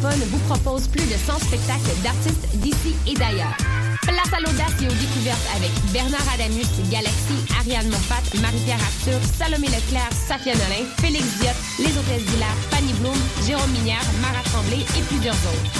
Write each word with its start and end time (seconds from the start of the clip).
francophone 0.00 0.28
vous 0.30 0.38
propose 0.48 0.88
plus 0.88 1.04
de 1.04 1.16
100 1.16 1.38
spectacles 1.38 2.02
d'artistes 2.02 2.48
d'ici 2.54 2.94
et 3.06 3.14
d'ailleurs. 3.14 3.56
Place 4.02 4.32
à 4.32 4.40
l'audace 4.40 4.74
et 4.82 4.86
aux 4.86 4.98
découvertes 4.98 5.46
avec 5.56 5.70
Bernard 5.92 6.26
Adamus, 6.34 6.66
Galaxy, 6.90 7.36
Ariane 7.58 7.88
Moffat, 7.88 8.22
Marie-Pierre 8.40 8.80
Arthur, 8.80 9.20
Salomé 9.38 9.68
Leclerc, 9.68 10.10
Safia 10.12 10.54
Nolin, 10.54 10.86
Félix 11.00 11.24
Diot, 11.40 11.56
Les 11.78 11.92
Hôtesses 11.96 12.26
d'Hilaire, 12.30 12.56
Fanny 12.70 12.92
Bloom, 12.94 13.18
Jérôme 13.46 13.70
Minière, 13.70 14.04
Marat 14.20 14.44
Tremblay 14.44 14.80
et 14.80 15.02
plusieurs 15.08 15.34
autres. 15.34 15.72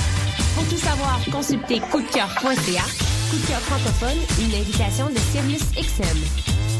Pour 0.55 0.65
tout 0.69 0.79
savoir, 0.79 1.21
consultez 1.31 1.81
coupdecoeur.ca. 1.91 2.85
Coup 3.31 3.37
de 3.37 3.47
cœur 3.47 3.61
francophone, 3.61 4.19
une 4.41 4.55
invitation 4.55 5.09
de 5.09 5.19
Sirius 5.33 5.65
XM. 5.73 6.80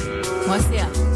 moi, 0.47 0.57
c'est 0.59 1.10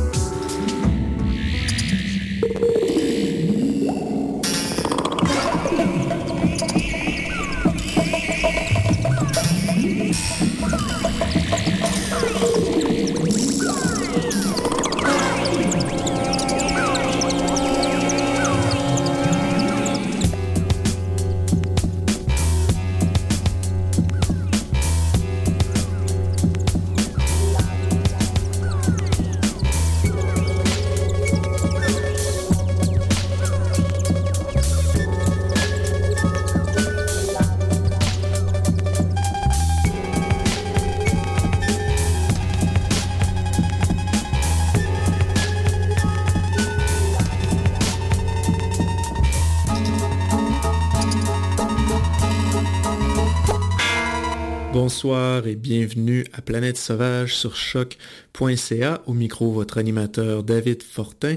bonsoir 54.95 55.45
et 55.45 55.55
bienvenue 55.55 56.23
à 56.31 56.41
Planète 56.41 56.77
Sauvage 56.77 57.35
sur 57.35 57.57
choc.ca. 57.57 59.03
Au 59.05 59.13
micro, 59.13 59.51
votre 59.51 59.77
animateur 59.77 60.41
David 60.41 60.83
Fortin. 60.83 61.35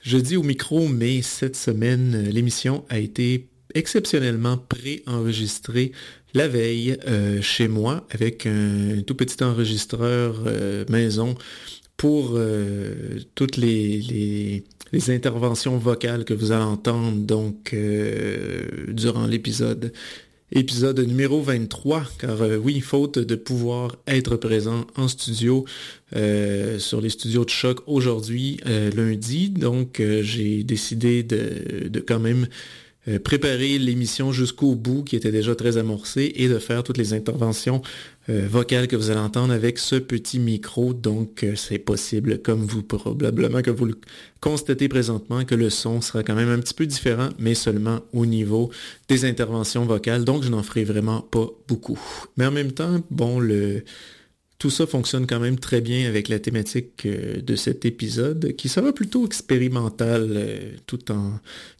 Je 0.00 0.18
dis 0.18 0.36
au 0.36 0.42
micro, 0.42 0.88
mais 0.88 1.22
cette 1.22 1.54
semaine, 1.54 2.28
l'émission 2.28 2.84
a 2.88 2.98
été 2.98 3.46
exceptionnellement 3.74 4.58
pré-enregistrée 4.58 5.92
la 6.34 6.48
veille 6.48 6.98
euh, 7.06 7.40
chez 7.42 7.68
moi 7.68 8.04
avec 8.10 8.44
un 8.44 9.02
tout 9.06 9.14
petit 9.14 9.44
enregistreur 9.44 10.42
euh, 10.44 10.84
maison 10.88 11.36
pour 11.96 12.32
euh, 12.32 13.20
toutes 13.36 13.56
les, 13.56 14.64
les, 14.92 15.10
interventions 15.10 15.78
vocales 15.78 16.24
que 16.24 16.34
vous 16.34 16.50
allez 16.50 16.64
entendre 16.64 17.18
donc 17.18 17.72
durant 18.88 19.26
l'épisode 19.26 19.92
épisode 20.52 21.00
numéro 21.00 21.42
23, 21.42 22.04
car 22.18 22.42
euh, 22.42 22.56
oui, 22.56 22.80
faute 22.80 23.18
de 23.18 23.34
pouvoir 23.34 23.96
être 24.06 24.36
présent 24.36 24.86
en 24.96 25.08
studio 25.08 25.64
euh, 26.14 26.78
sur 26.78 27.00
les 27.00 27.10
studios 27.10 27.44
de 27.44 27.50
choc 27.50 27.80
aujourd'hui, 27.86 28.60
euh, 28.66 28.90
lundi, 28.92 29.50
donc 29.50 30.00
j'ai 30.20 30.62
décidé 30.62 31.22
de, 31.22 31.88
de, 31.88 32.00
quand 32.00 32.20
même 32.20 32.46
préparer 33.22 33.78
l'émission 33.78 34.32
jusqu'au 34.32 34.74
bout, 34.74 35.04
qui 35.04 35.14
était 35.14 35.30
déjà 35.30 35.54
très 35.54 35.76
amorcée, 35.76 36.32
et 36.34 36.48
de 36.48 36.58
faire 36.58 36.82
toutes 36.82 36.98
les 36.98 37.12
interventions 37.12 37.80
euh, 38.28 38.46
vocale 38.48 38.88
que 38.88 38.96
vous 38.96 39.10
allez 39.10 39.20
entendre 39.20 39.52
avec 39.52 39.78
ce 39.78 39.96
petit 39.96 40.38
micro. 40.38 40.92
Donc, 40.92 41.44
euh, 41.44 41.54
c'est 41.54 41.78
possible, 41.78 42.42
comme 42.42 42.64
vous 42.64 42.82
probablement 42.82 43.62
que 43.62 43.70
vous 43.70 43.84
le 43.84 43.98
constatez 44.40 44.88
présentement, 44.88 45.44
que 45.44 45.54
le 45.54 45.70
son 45.70 46.00
sera 46.00 46.22
quand 46.22 46.34
même 46.34 46.48
un 46.48 46.58
petit 46.58 46.74
peu 46.74 46.86
différent, 46.86 47.28
mais 47.38 47.54
seulement 47.54 48.00
au 48.12 48.26
niveau 48.26 48.70
des 49.08 49.24
interventions 49.24 49.84
vocales. 49.84 50.24
Donc, 50.24 50.42
je 50.42 50.48
n'en 50.48 50.62
ferai 50.62 50.84
vraiment 50.84 51.20
pas 51.20 51.48
beaucoup. 51.68 52.00
Mais 52.36 52.46
en 52.46 52.52
même 52.52 52.72
temps, 52.72 53.00
bon, 53.10 53.38
le, 53.38 53.84
tout 54.58 54.70
ça 54.70 54.86
fonctionne 54.86 55.26
quand 55.26 55.40
même 55.40 55.58
très 55.58 55.80
bien 55.80 56.08
avec 56.08 56.28
la 56.28 56.38
thématique 56.38 57.04
euh, 57.04 57.42
de 57.42 57.56
cet 57.56 57.84
épisode, 57.84 58.54
qui 58.56 58.68
sera 58.68 58.92
plutôt 58.92 59.26
expérimental 59.26 60.28
euh, 60.30 60.72
tout, 60.86 60.98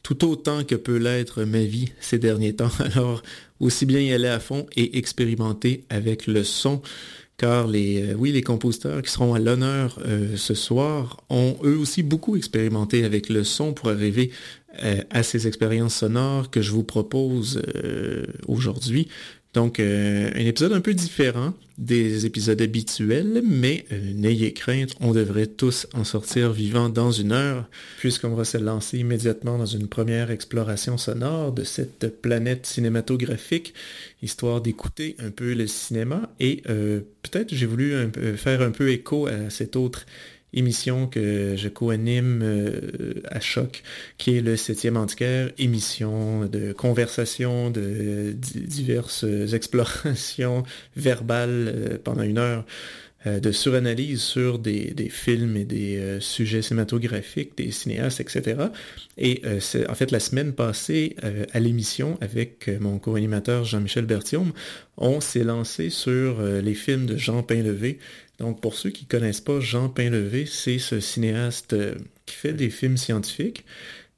tout 0.03 0.25
autant 0.25 0.63
que 0.65 0.75
peut 0.75 0.99
l'être 0.99 1.45
ma 1.45 1.63
vie 1.63 1.93
ces 2.01 2.19
derniers 2.19 2.55
temps. 2.55 2.71
Alors, 2.95 3.23
aussi 3.61 3.87
bien 3.87 4.01
y 4.01 4.13
aller 4.13 4.29
à 4.29 4.41
fond 4.41 4.67
et 4.77 4.99
expérimenter 4.99 5.85
avec 5.91 6.27
le 6.27 6.45
son, 6.45 6.83
car 7.37 7.67
les, 7.67 8.03
euh, 8.03 8.15
oui, 8.15 8.33
les 8.33 8.43
compositeurs 8.43 9.03
qui 9.03 9.11
seront 9.11 9.35
à 9.35 9.39
l'honneur 9.39 9.99
ce 10.37 10.55
soir 10.55 11.23
ont 11.29 11.57
eux 11.65 11.77
aussi 11.77 12.03
beaucoup 12.03 12.37
expérimenté 12.37 13.05
avec 13.05 13.29
le 13.29 13.45
son 13.45 13.73
pour 13.73 13.91
arriver 13.91 14.31
à 15.11 15.23
ces 15.23 15.47
expériences 15.47 15.95
sonores 15.95 16.51
que 16.51 16.61
je 16.61 16.71
vous 16.71 16.85
propose 16.85 17.63
aujourd'hui. 18.47 19.09
Donc, 19.57 19.81
euh, 19.81 20.29
un 20.35 20.45
épisode 20.45 20.75
un 20.75 20.83
peu 20.83 20.93
différent 20.93 21.55
des 21.79 22.27
épisodes 22.27 22.61
habituels, 22.61 23.41
mais 23.43 23.87
euh, 23.91 24.13
n'ayez 24.13 24.53
crainte, 24.53 24.95
on 25.01 25.13
devrait 25.13 25.47
tous 25.47 25.87
en 25.95 26.05
sortir 26.05 26.53
vivants 26.53 26.91
dans 26.91 27.11
une 27.11 27.33
heure, 27.33 27.65
puisqu'on 27.99 28.35
va 28.35 28.45
se 28.45 28.59
lancer 28.59 28.99
immédiatement 28.99 29.57
dans 29.57 29.65
une 29.65 29.89
première 29.89 30.31
exploration 30.31 30.99
sonore 30.99 31.53
de 31.53 31.65
cette 31.65 32.21
planète 32.21 32.67
cinématographique, 32.67 33.73
histoire 34.23 34.61
d'écouter 34.61 35.17
un 35.21 35.31
peu 35.31 35.55
le 35.55 35.67
cinéma. 35.67 36.31
Et 36.39 36.63
euh, 36.69 37.01
peut-être 37.23 37.55
j'ai 37.55 37.67
voulu 37.67 37.95
faire 38.37 38.61
un 38.61 38.73
peu 38.73 38.91
écho 38.91 39.27
à 39.27 39.49
cet 39.49 39.75
autre 39.77 40.05
émission 40.57 41.07
que 41.07 41.55
je 41.57 41.69
co-anime 41.69 42.41
euh, 42.43 43.23
à 43.31 43.41
Choc, 43.41 43.83
qui 44.19 44.37
est 44.37 44.41
le 44.41 44.57
7e 44.57 44.97
antiquaire, 44.97 45.51
émission 45.59 46.47
de 46.47 46.73
conversation, 46.73 47.71
de 47.71 48.35
diverses 48.35 49.25
explorations 49.53 50.65
verbales 50.97 51.73
euh, 51.75 51.99
pendant 52.03 52.23
une 52.23 52.39
heure 52.39 52.65
de 53.25 53.51
suranalyse 53.51 54.21
sur 54.21 54.61
des, 54.61 54.95
films 55.11 55.57
et 55.57 55.65
des 55.65 56.19
sujets 56.21 56.63
cinématographiques, 56.63 57.57
des 57.57 57.73
cinéastes, 57.73 58.21
etc. 58.21 58.67
Et 59.19 59.43
en 59.89 59.95
fait 59.97 60.13
la 60.13 60.21
semaine 60.21 60.53
passée 60.53 61.17
à 61.53 61.59
l'émission 61.59 62.19
avec 62.21 62.71
mon 62.79 63.01
co-animateur 63.01 63.65
Jean-Michel 63.65 64.07
Berthiaume, 64.07 64.53
on 64.97 65.21
s'est 65.21 65.43
lancé 65.43 65.91
sur 65.91 66.41
les 66.41 66.75
films 66.75 67.07
de 67.07 67.17
Jean 67.17 67.43
Painlevé. 67.43 67.99
Donc 68.39 68.61
pour 68.61 68.75
ceux 68.75 68.91
qui 68.91 69.05
ne 69.05 69.09
connaissent 69.09 69.41
pas 69.41 69.61
Jean 69.61 69.89
Painlevé, 69.89 70.47
c'est 70.47 70.79
ce 70.79 71.01
cinéaste 71.01 71.75
qui 72.27 72.35
fait 72.35 72.53
des 72.53 72.71
films 72.71 72.97
scientifiques. 72.97 73.65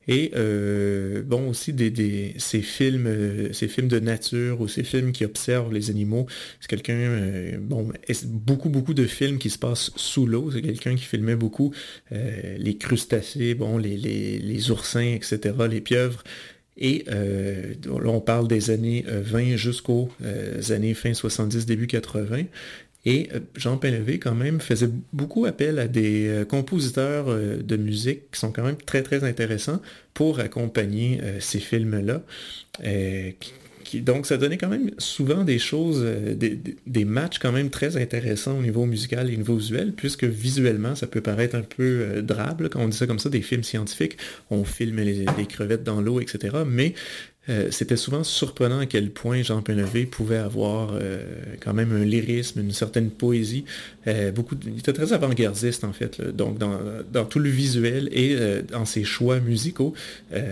Et 0.09 0.32
euh, 0.37 1.23
bon 1.23 1.50
aussi 1.50 1.75
des, 1.75 2.35
ces 2.38 2.62
films, 2.62 3.06
euh, 3.06 3.53
ces 3.53 3.69
films 3.69 3.88
de 3.88 4.00
nature 4.00 4.62
ou 4.62 4.67
ces 4.67 4.82
films 4.82 5.12
qui 5.12 5.26
observent 5.26 5.73
les 5.73 5.91
animaux. 5.91 6.26
C'est 6.61 6.69
quelqu'un, 6.69 6.94
euh, 6.94 7.59
bon, 7.61 7.93
beaucoup 8.25 8.70
beaucoup 8.70 8.94
de 8.94 9.06
films 9.06 9.37
qui 9.37 9.50
se 9.50 9.59
passent 9.59 9.93
sous 9.97 10.26
l'eau. 10.26 10.50
C'est 10.50 10.62
quelqu'un 10.62 10.97
qui 10.97 11.05
filmait 11.05 11.37
beaucoup 11.37 11.75
les 12.11 12.76
crustacés, 12.79 13.55
bon, 13.55 13.76
les, 13.76 13.99
les, 13.99 14.38
les, 14.38 14.71
oursins, 14.71 15.14
etc., 15.14 15.55
les 15.71 15.82
pieuvres. 15.82 16.25
Et 16.79 17.05
là, 17.06 18.11
on 18.11 18.21
parle 18.21 18.49
des 18.49 18.71
années 18.71 19.05
20 19.06 19.56
jusqu'aux 19.56 20.11
années 20.71 20.94
fin 20.94 21.12
70, 21.12 21.67
début 21.67 21.87
80. 21.87 22.44
Et 23.05 23.29
euh, 23.35 23.41
Jean 23.56 23.77
Pellevé, 23.77 24.19
quand 24.19 24.35
même, 24.35 24.61
faisait 24.61 24.91
beaucoup 25.12 25.47
appel 25.47 25.79
à 25.79 25.89
des 25.89 26.29
euh, 26.29 26.45
compositeurs 26.45 27.27
euh, 27.29 27.62
de 27.62 27.77
musique 27.77 28.31
qui 28.33 28.41
sont 28.41 28.53
quand 28.53 28.65
même 28.65 28.77
très, 28.77 29.03
très 29.03 29.25
intéressants 29.25 29.81
pour 30.15 30.41
accompagner 30.41 31.21
ces 31.39 31.61
films-là. 31.61 32.23
donc, 33.95 34.27
ça 34.27 34.37
donnait 34.37 34.59
quand 34.59 34.69
même 34.69 34.91
souvent 34.99 35.45
des 35.45 35.61
choses, 35.61 36.05
des, 36.05 37.05
matchs 37.05 37.39
quand 37.39 37.53
même 37.53 37.71
très 37.71 37.97
intéressants 37.97 38.59
au 38.59 38.62
niveau 38.62 38.85
musical 38.85 39.31
et 39.31 39.35
au 39.35 39.39
niveau 39.39 39.55
visuel, 39.55 39.93
puisque 39.93 40.25
visuellement, 40.25 40.97
ça 40.97 41.06
peut 41.06 41.21
paraître 41.21 41.55
un 41.55 41.62
peu 41.62 42.21
drable 42.21 42.69
quand 42.69 42.81
on 42.81 42.89
dit 42.89 42.97
ça 42.97 43.06
comme 43.06 43.21
ça, 43.21 43.29
des 43.29 43.43
films 43.43 43.62
scientifiques, 43.62 44.17
on 44.50 44.65
filme 44.65 44.97
les, 44.97 45.25
les 45.39 45.47
crevettes 45.47 45.85
dans 45.85 46.00
l'eau, 46.00 46.21
etc. 46.21 46.56
Mais 46.67 46.95
euh, 47.49 47.69
c'était 47.71 47.97
souvent 47.97 48.25
surprenant 48.25 48.81
à 48.81 48.87
quel 48.87 49.11
point 49.11 49.43
Jean 49.43 49.62
Pinlevé 49.62 50.05
pouvait 50.05 50.37
avoir 50.37 50.91
euh, 50.93 51.23
quand 51.61 51.73
même 51.73 51.93
un 51.93 52.05
lyrisme, 52.05 52.61
une 52.61 52.73
certaine 52.73 53.11
poésie. 53.11 53.65
Euh, 54.06 54.31
beaucoup 54.33 54.56
il 54.67 54.79
était 54.79 54.93
très 54.93 55.12
avant-gardiste 55.12 55.85
en 55.85 55.93
fait. 55.93 56.21
Donc 56.21 56.59
dans, 56.59 57.25
tout 57.25 57.39
le 57.39 57.50
visuel 57.50 58.09
et 58.12 58.37
dans 58.71 58.85
ses 58.85 59.05
choix 59.05 59.41
musicaux, 59.41 59.93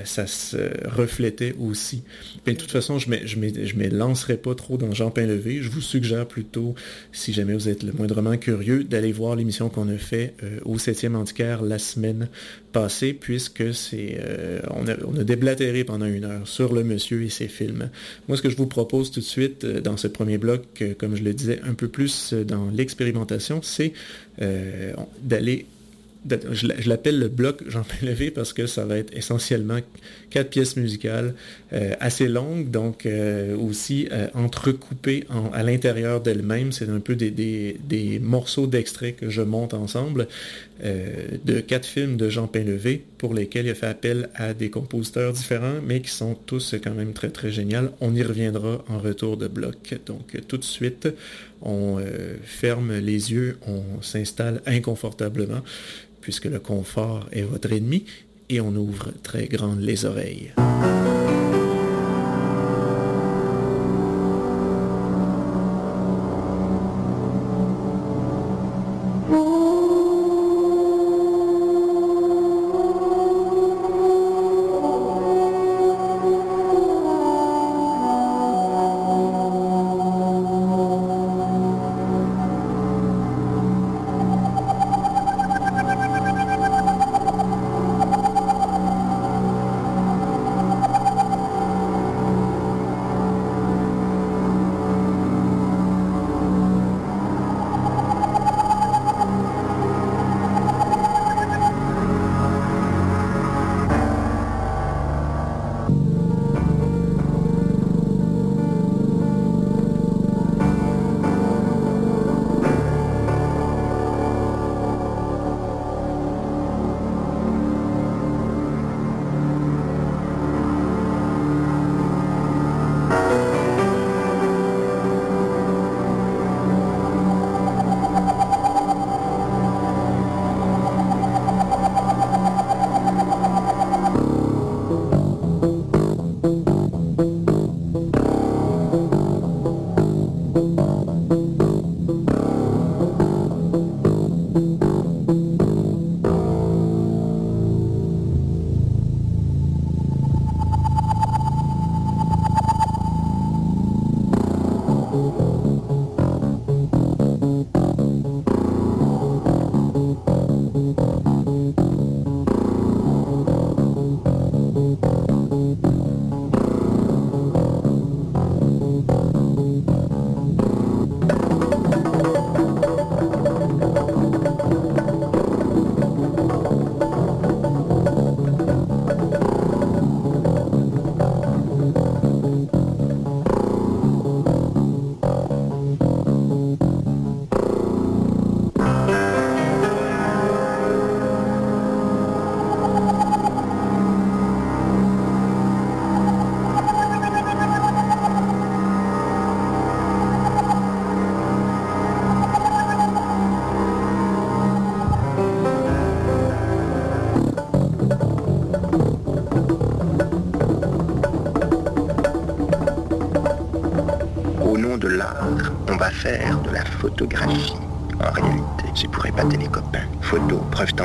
ça 0.05 0.27
se 0.27 0.57
reflétait 0.89 1.55
aussi. 1.59 2.03
Mais 2.47 2.55
de 2.55 2.59
toute 2.59 2.71
façon, 2.71 2.99
je 2.99 3.09
ne 3.11 3.17
je 3.27 3.77
me 3.77 3.89
lancerai 3.89 4.37
pas 4.37 4.55
trop 4.55 4.77
dans 4.77 4.93
Jean 4.93 5.11
Pinlevé. 5.11 5.63
Je 5.63 5.71
vous 5.71 5.81
suggère 5.81 6.27
plutôt, 6.27 6.75
si 7.13 7.33
jamais 7.33 7.55
vous 7.55 7.69
êtes 7.69 7.83
le 7.83 7.93
moindrement 7.93 8.37
curieux, 8.37 8.85
d'aller 8.85 9.13
voir 9.13 9.37
l'émission 9.37 9.69
qu'on 9.69 9.89
a 9.89 9.99
fait 9.99 10.35
au 10.65 10.77
7e 10.77 11.15
antiquaire 11.15 11.63
la 11.63 11.79
semaine 11.79 12.29
passée, 12.73 13.13
puisque 13.13 13.73
c'est 13.75 14.21
on, 14.71 14.87
a, 14.89 14.95
on 15.07 15.17
a 15.19 15.25
déblatéré 15.25 15.85
pendant 15.85 16.07
une 16.07 16.25
heure 16.25 16.47
sur 16.47 16.73
le 16.73 16.85
monsieur 16.87 17.23
et 17.23 17.29
ses 17.29 17.49
films. 17.49 17.91
Moi, 18.29 18.37
ce 18.37 18.43
que 18.43 18.51
je 18.51 18.57
vous 18.57 18.67
propose 18.67 19.11
tout 19.11 19.21
de 19.21 19.25
suite 19.25 19.65
euh, 19.65 19.81
dans 19.81 19.97
ce 19.97 20.09
premier 20.09 20.39
bloc, 20.39 20.63
euh, 20.81 20.95
comme 20.97 21.17
je 21.17 21.23
le 21.23 21.35
disais, 21.35 21.61
un 21.65 21.75
peu 21.75 21.89
plus 21.89 22.33
euh, 22.33 22.45
dans 22.45 22.71
l'expérimentation, 22.71 23.61
c'est 23.63 23.93
d'aller 25.23 25.67
je 26.51 26.89
l'appelle 26.89 27.21
le 27.21 27.29
bloc 27.29 27.63
Jean 27.69 27.85
Levé 28.03 28.31
parce 28.33 28.53
que 28.53 28.67
ça 28.67 28.85
va 28.85 28.99
être 28.99 29.17
essentiellement 29.17 29.79
quatre 30.29 30.51
pièces 30.51 30.77
musicales 30.77 31.35
assez 32.01 32.27
longues, 32.27 32.71
donc 32.71 33.09
aussi 33.59 34.09
entrecoupées 34.35 35.25
à 35.53 35.63
l'intérieur 35.63 36.21
d'elles-mêmes. 36.21 36.73
C'est 36.73 36.89
un 36.89 36.99
peu 36.99 37.15
des, 37.15 38.21
morceaux 38.21 38.67
d'extraits 38.67 39.17
que 39.17 39.31
je 39.31 39.43
monte 39.43 39.73
ensemble 39.73 40.27
de 40.83 41.61
quatre 41.61 41.87
films 41.87 42.17
de 42.17 42.29
Jean 42.29 42.47
Painlevé 42.47 43.05
pour 43.19 43.35
lesquels 43.35 43.67
il 43.67 43.71
a 43.71 43.75
fait 43.75 43.87
appel 43.87 44.29
à 44.35 44.55
des 44.55 44.71
compositeurs 44.71 45.33
différents, 45.33 45.81
mais 45.85 46.01
qui 46.01 46.11
sont 46.11 46.35
tous 46.35 46.75
quand 46.83 46.95
même 46.95 47.13
très 47.13 47.31
très 47.31 47.51
géniaux. 47.51 47.91
On 48.01 48.15
y 48.15 48.23
reviendra 48.23 48.85
en 48.89 48.99
retour 48.99 49.37
de 49.37 49.49
bloc. 49.49 49.99
Donc 50.07 50.37
tout 50.49 50.59
de 50.59 50.65
suite, 50.65 51.09
on 51.63 51.99
ferme 52.45 52.99
les 52.99 53.33
yeux, 53.33 53.59
on 53.67 54.03
s'installe 54.03 54.61
inconfortablement 54.67 55.63
puisque 56.21 56.47
le 56.47 56.59
confort 56.59 57.29
est 57.31 57.43
votre 57.43 57.73
ennemi, 57.73 58.05
et 58.49 58.61
on 58.61 58.75
ouvre 58.75 59.13
très 59.23 59.47
grandes 59.47 59.81
les 59.81 60.05
oreilles. 60.05 60.53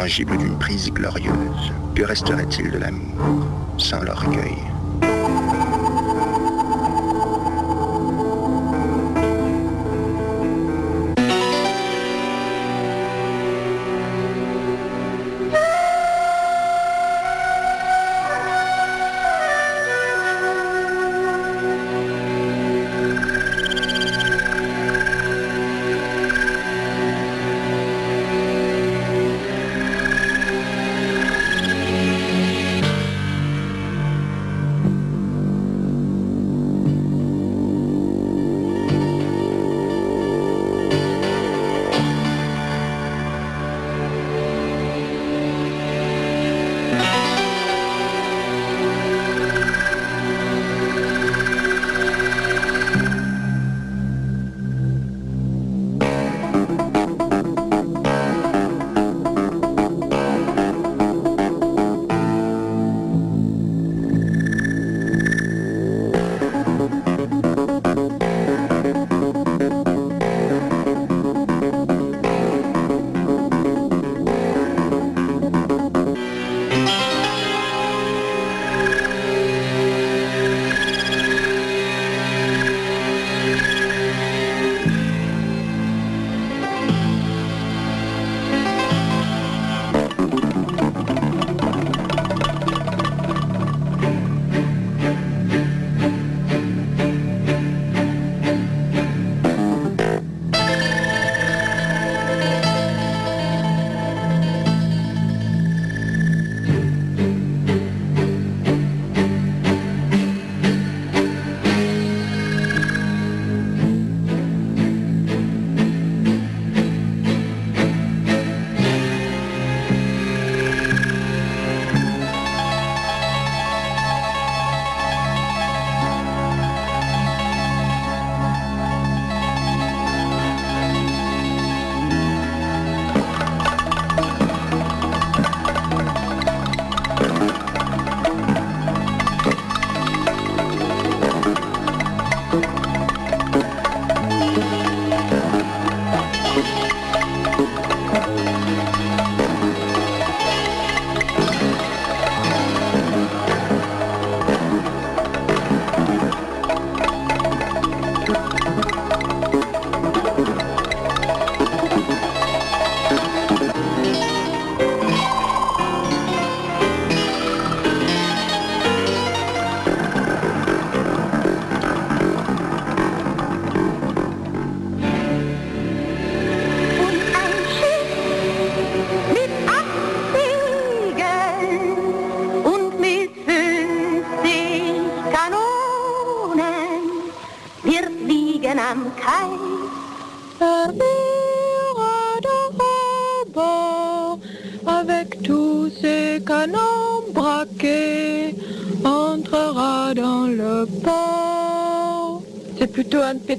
Photo, 0.01 0.25
preuve 0.25 0.25
tangible 0.25 0.37
d'une 0.37 0.57
prise 0.57 0.91
glorieuse. 0.91 1.73
Que 1.95 2.03
resterait-il 2.03 2.71
de 2.71 2.77
l'amour 2.79 3.45
sans 3.77 4.01
l'orgueil 4.01 4.70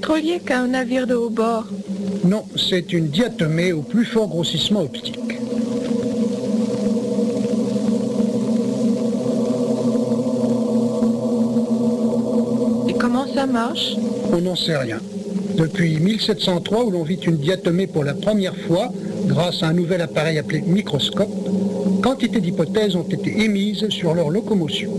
pétrolier 0.03 0.41
qu'un 0.41 0.67
navire 0.67 1.07
de 1.07 1.15
haut 1.15 1.29
bord 1.29 1.63
Non, 2.25 2.43
c'est 2.57 2.91
une 2.91 3.07
diatomée 3.07 3.71
au 3.71 3.81
plus 3.81 4.03
fort 4.03 4.27
grossissement 4.27 4.81
optique. 4.81 5.17
Et 12.89 12.93
comment 12.95 13.25
ça 13.33 13.45
marche? 13.45 13.95
On 14.33 14.41
n'en 14.41 14.57
sait 14.57 14.75
rien. 14.75 14.99
Depuis 15.55 15.97
1703, 15.99 16.83
où 16.83 16.91
l'on 16.91 17.03
vit 17.03 17.21
une 17.25 17.37
diatomée 17.37 17.87
pour 17.87 18.03
la 18.03 18.13
première 18.13 18.57
fois, 18.57 18.91
grâce 19.27 19.63
à 19.63 19.67
un 19.67 19.73
nouvel 19.73 20.01
appareil 20.01 20.37
appelé 20.37 20.63
microscope, 20.63 21.31
quantité 22.03 22.41
d'hypothèses 22.41 22.97
ont 22.97 23.03
été 23.03 23.41
émises 23.41 23.87
sur 23.87 24.13
leur 24.13 24.29
locomotion. 24.29 24.91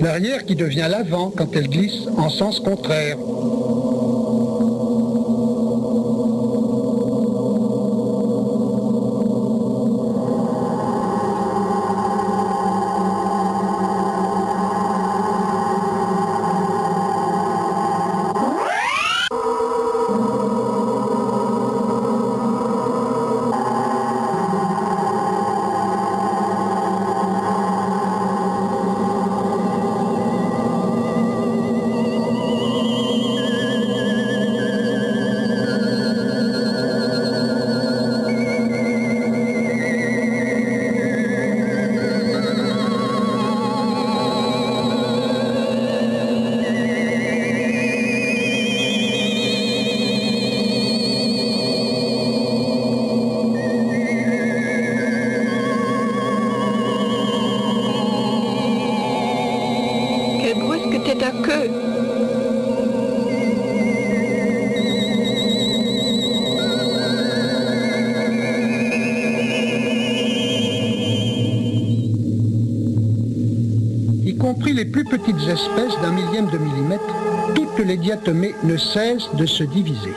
L'arrière 0.00 0.44
qui 0.44 0.54
devient 0.54 0.88
l'avant 0.90 1.32
quand 1.36 1.54
elle 1.54 1.68
glisse 1.68 2.06
en 2.16 2.28
sens 2.28 2.60
contraire. 2.60 3.16
Les 74.78 74.84
plus 74.84 75.04
petites 75.04 75.40
espèces 75.48 76.00
d'un 76.02 76.12
millième 76.12 76.48
de 76.50 76.56
millimètre, 76.56 77.02
toutes 77.52 77.84
les 77.84 77.96
diatomées 77.96 78.54
ne 78.62 78.76
cessent 78.76 79.28
de 79.34 79.44
se 79.44 79.64
diviser. 79.64 80.12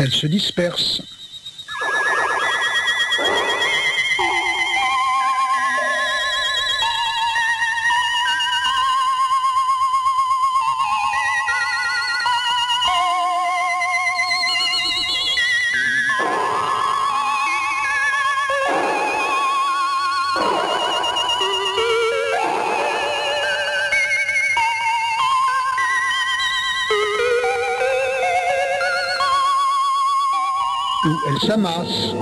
Elles 0.00 0.10
se 0.10 0.26
dispersent. 0.26 1.11
Elles 31.42 31.48
s'amassent. 31.48 32.14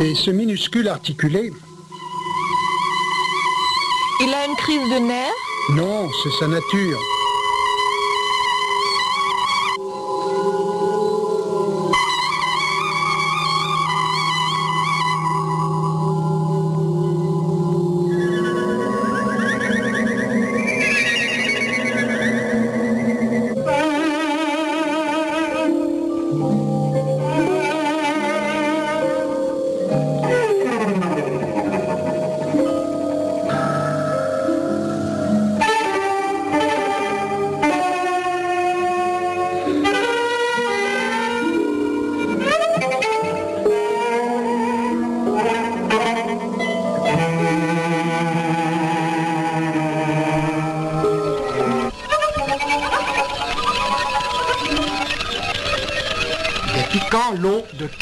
Et 0.00 0.14
ce 0.14 0.30
minuscule 0.30 0.88
articulé, 0.88 1.52
Il 4.20 4.34
a 4.34 4.46
une 4.46 4.56
crise 4.56 4.82
de 4.82 4.98
nerfs? 5.06 5.32
Non, 5.70 6.08
c'est 6.22 6.30
sa 6.40 6.48
nature. 6.48 7.17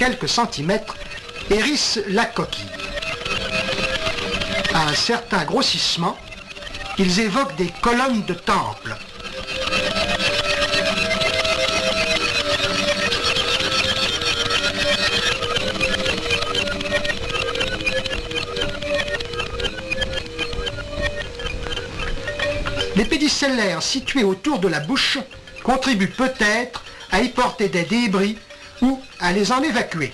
Quelques 0.07 0.29
centimètres 0.29 0.97
hérissent 1.51 2.01
la 2.07 2.27
coquille. 2.27 2.65
À 4.73 4.87
un 4.87 4.95
certain 4.95 5.45
grossissement, 5.45 6.17
ils 6.97 7.19
évoquent 7.19 7.57
des 7.57 7.73
colonnes 7.83 8.25
de 8.25 8.35
temple. 8.35 8.95
Les 22.95 23.05
pédicellaires 23.05 23.83
situés 23.83 24.23
autour 24.23 24.61
de 24.61 24.69
la 24.69 24.79
bouche 24.79 25.19
contribuent 25.65 26.07
peut-être 26.07 26.85
à 27.11 27.23
y 27.23 27.29
porter 27.29 27.69
des 27.69 27.83
débris 27.83 28.39
à 29.27 29.33
les 29.33 29.51
en 29.51 29.61
évacuer. 29.61 30.13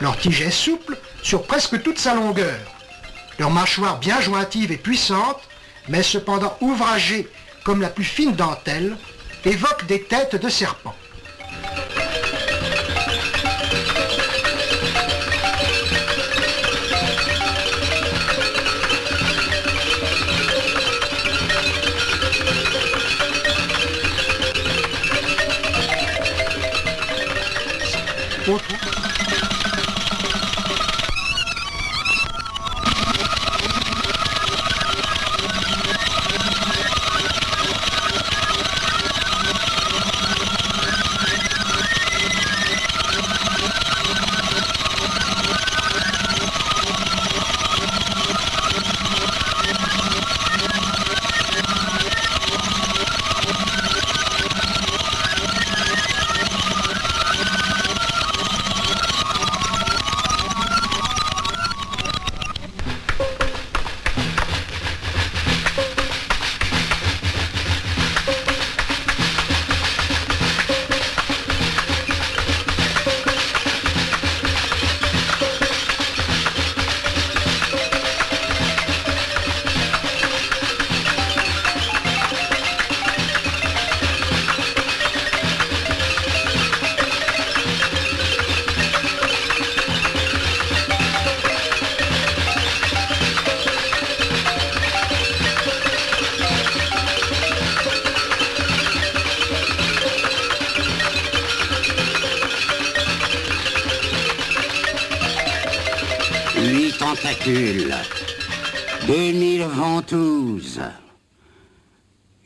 Leur 0.00 0.16
tige 0.16 0.42
est 0.42 0.52
souple 0.52 0.96
sur 1.20 1.42
presque 1.42 1.82
toute 1.82 1.98
sa 1.98 2.14
longueur. 2.14 2.58
Leur 3.40 3.50
mâchoire 3.50 3.98
bien 3.98 4.20
jointive 4.20 4.70
et 4.70 4.76
puissante, 4.76 5.40
mais 5.88 6.04
cependant 6.04 6.56
ouvragée 6.60 7.28
comme 7.64 7.80
la 7.80 7.88
plus 7.88 8.04
fine 8.04 8.36
dentelle, 8.36 8.96
évoque 9.44 9.84
des 9.86 10.04
têtes 10.04 10.36
de 10.36 10.48
serpents. 10.48 10.89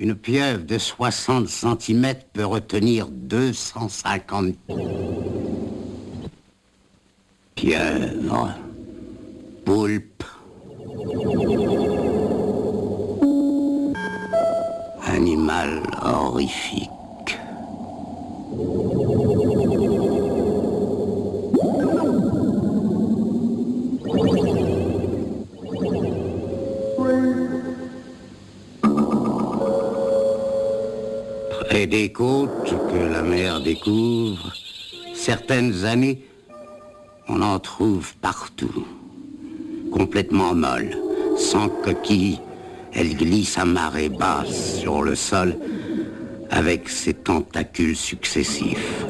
Une 0.04 0.16
pieuvre 0.16 0.66
de 0.66 0.76
60 0.76 1.48
cm 1.48 2.14
peut 2.34 2.44
retenir 2.44 3.08
250 3.08 4.54
certaines 35.14 35.84
années, 35.84 36.24
on 37.28 37.40
en 37.42 37.58
trouve 37.58 38.14
partout. 38.16 38.86
complètement 39.92 40.54
molle, 40.54 40.96
sans 41.36 41.68
coquille, 41.68 42.40
elle 42.92 43.14
glisse 43.16 43.58
à 43.58 43.64
marée 43.64 44.08
basse 44.08 44.80
sur 44.80 45.02
le 45.02 45.14
sol 45.14 45.56
avec 46.50 46.88
ses 46.88 47.14
tentacules 47.14 47.96
successifs. 47.96 49.04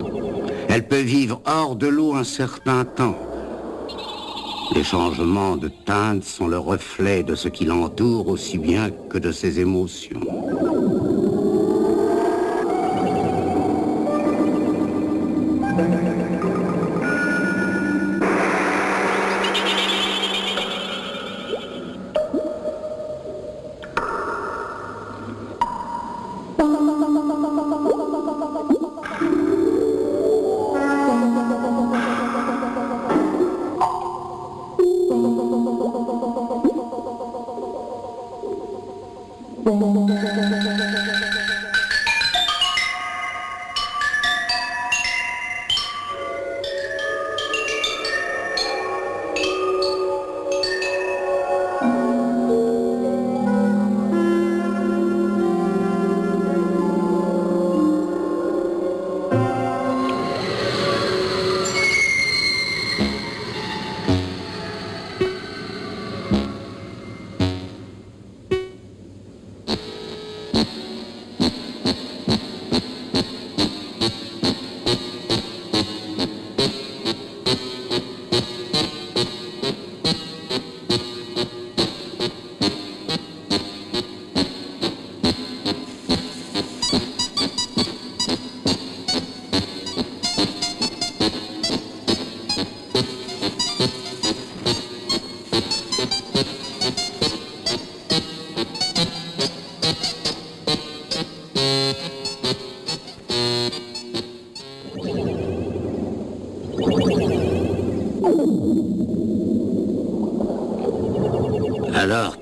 Elle 0.68 0.86
peut 0.86 1.00
vivre 1.00 1.40
hors 1.46 1.76
de 1.76 1.86
l'eau 1.86 2.14
un 2.14 2.24
certain 2.24 2.84
temps. 2.84 3.18
Les 4.74 4.84
changements 4.84 5.56
de 5.56 5.68
teinte 5.68 6.24
sont 6.24 6.48
le 6.48 6.58
reflet 6.58 7.22
de 7.22 7.34
ce 7.34 7.48
qui 7.48 7.64
l'entoure 7.64 8.28
aussi 8.28 8.58
bien 8.58 8.90
que 9.10 9.18
de 9.18 9.30
ses 9.30 9.60
émotions. 9.60 10.20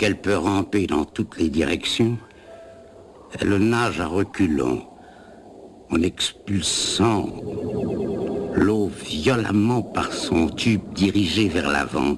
Qu'elle 0.03 0.21
peut 0.21 0.37
ramper 0.37 0.89
dans 0.89 1.05
toutes 1.05 1.39
les 1.39 1.49
directions, 1.49 2.19
elle 3.39 3.55
nage 3.59 4.01
à 4.01 4.09
reculons, 4.09 4.83
en 5.91 6.03
expulsant 6.03 7.29
l'eau 8.53 8.91
violemment 9.07 9.81
par 9.81 10.13
son 10.13 10.49
tube 10.49 10.83
dirigé 10.93 11.47
vers 11.47 11.71
l'avant. 11.71 12.17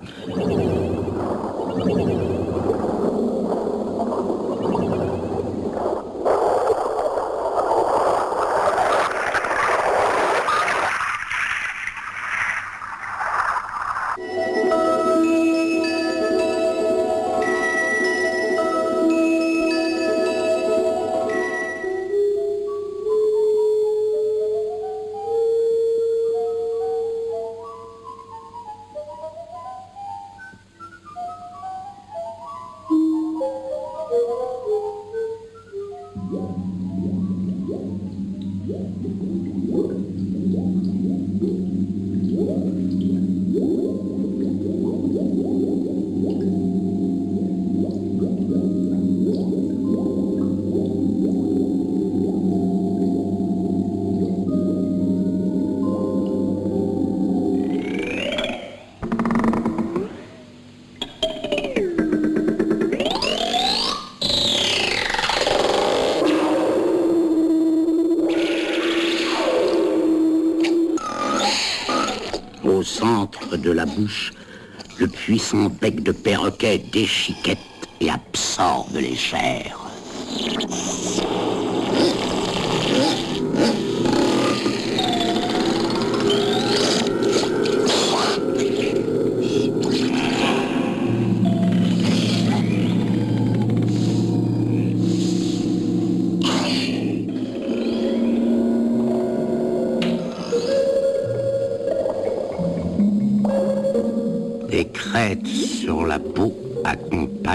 Puissant 75.55 75.71
bec 75.81 76.03
de 76.03 76.13
perroquet 76.13 76.79
déchiquette 76.93 77.59
et 78.01 78.11
absorbe 78.11 78.97
les 78.97 79.17
chairs. 79.17 79.84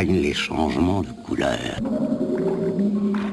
Les 0.08 0.34
changements 0.34 1.02
de 1.02 1.12
couleur. 1.26 1.60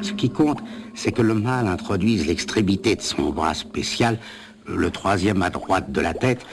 Ce 0.02 0.12
qui 0.12 0.30
compte, 0.30 0.58
c'est 0.94 1.12
que 1.12 1.22
le 1.22 1.34
mâle 1.34 1.68
introduise 1.68 2.26
l'extrémité 2.26 2.96
de 2.96 3.02
son 3.02 3.30
bras 3.30 3.54
spécial, 3.54 4.18
le 4.66 4.90
troisième 4.90 5.42
à 5.42 5.50
droite 5.50 5.92
de 5.92 6.00
la 6.00 6.14
tête, 6.14 6.44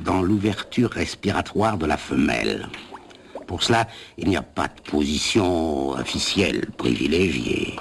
dans 0.00 0.22
l'ouverture 0.22 0.90
respiratoire 0.90 1.78
de 1.78 1.86
la 1.86 1.96
femelle. 1.96 2.68
Pour 3.46 3.62
cela, 3.62 3.86
il 4.18 4.28
n'y 4.28 4.36
a 4.36 4.42
pas 4.42 4.68
de 4.68 4.90
position 4.90 5.90
officielle 5.90 6.66
privilégiée. 6.76 7.76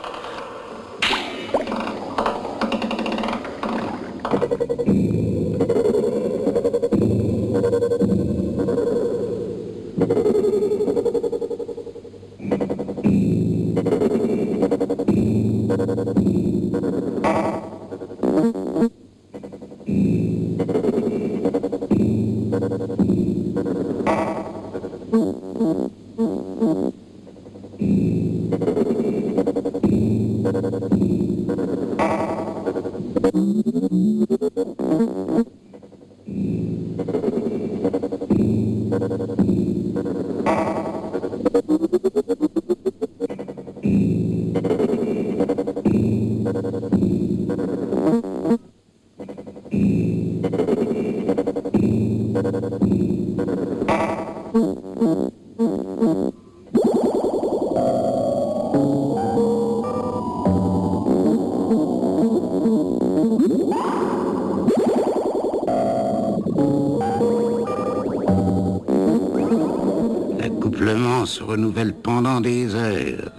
Renouvelle 71.52 71.94
pendant 71.94 72.40
des 72.40 72.76
heures, 72.76 73.32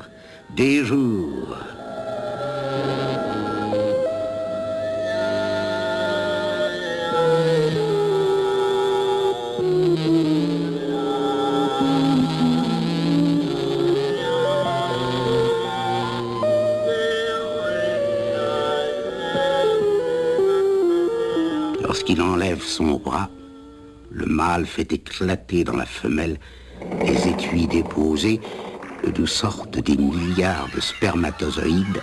des 0.55 0.85
jours. 0.85 1.57
Lorsqu'il 21.81 22.21
enlève 22.21 22.63
son 22.63 22.99
bras, 22.99 23.31
le 24.11 24.27
mâle 24.27 24.67
fait 24.67 24.93
éclater 24.93 25.65
dans 25.65 25.77
la 25.77 25.87
femelle 25.87 26.39
des 27.01 27.29
étuis 27.29 27.67
déposés 27.67 28.41
d'où 29.15 29.27
sortent 29.27 29.79
des 29.79 29.97
milliards 29.97 30.69
de 30.75 30.81
spermatozoïdes. 30.81 32.03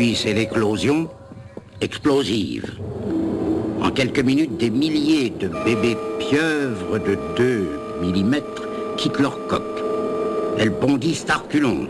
Puis 0.00 0.16
c'est 0.16 0.32
l'éclosion 0.32 1.10
explosive. 1.82 2.64
En 3.82 3.90
quelques 3.90 4.20
minutes, 4.20 4.56
des 4.56 4.70
milliers 4.70 5.28
de 5.28 5.48
bébés 5.48 5.98
pieuvres 6.18 6.98
de 6.98 7.18
2 7.36 7.68
mm 8.00 8.36
quittent 8.96 9.18
leur 9.18 9.46
coque. 9.46 9.84
Elles 10.56 10.70
bondissent 10.70 11.26
à. 11.28 11.86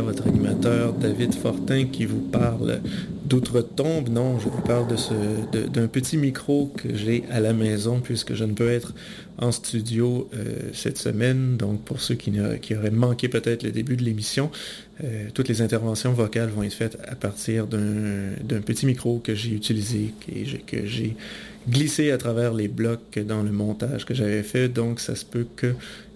Votre 0.00 0.26
animateur 0.26 0.92
David 0.92 1.34
Fortin 1.34 1.86
qui 1.86 2.06
vous 2.06 2.20
parle 2.20 2.80
d'outre-tombe. 3.24 4.08
Non, 4.08 4.38
je 4.38 4.48
vous 4.48 4.62
parle 4.62 4.86
d'un 5.52 5.86
petit 5.88 6.16
micro 6.16 6.72
que 6.76 6.94
j'ai 6.94 7.24
à 7.30 7.40
la 7.40 7.52
maison 7.52 8.00
puisque 8.00 8.34
je 8.34 8.44
ne 8.44 8.52
peux 8.52 8.68
être 8.70 8.94
en 9.38 9.52
studio 9.52 10.28
euh, 10.34 10.70
cette 10.72 10.98
semaine. 10.98 11.56
Donc 11.56 11.82
pour 11.82 12.00
ceux 12.00 12.14
qui, 12.14 12.32
auraient 12.40 12.90
manqué 12.90 13.28
peut-être 13.28 13.62
le 13.62 13.72
début 13.72 13.96
de 13.96 14.02
l'émission, 14.02 14.50
euh, 15.02 15.28
toutes 15.32 15.48
les 15.48 15.62
interventions 15.62 16.12
vocales 16.12 16.50
vont 16.50 16.62
être 16.62 16.74
faites 16.74 16.98
à 17.06 17.14
partir 17.14 17.66
d'un, 17.66 18.60
petit 18.64 18.86
micro 18.86 19.18
que 19.18 19.34
j'ai 19.34 19.52
utilisé, 19.52 20.14
j'ai, 20.28 20.58
que 20.58 20.86
j'ai 20.86 21.16
glissé 21.68 22.10
à 22.10 22.18
travers 22.18 22.52
les 22.52 22.68
blocs 22.68 23.18
dans 23.18 23.42
le 23.42 23.50
montage 23.50 24.04
que 24.04 24.14
j'avais 24.14 24.42
fait. 24.42 24.68
Donc 24.68 25.00
ça 25.00 25.14
se 25.14 25.24
peut 25.24 25.46
que 25.56 25.74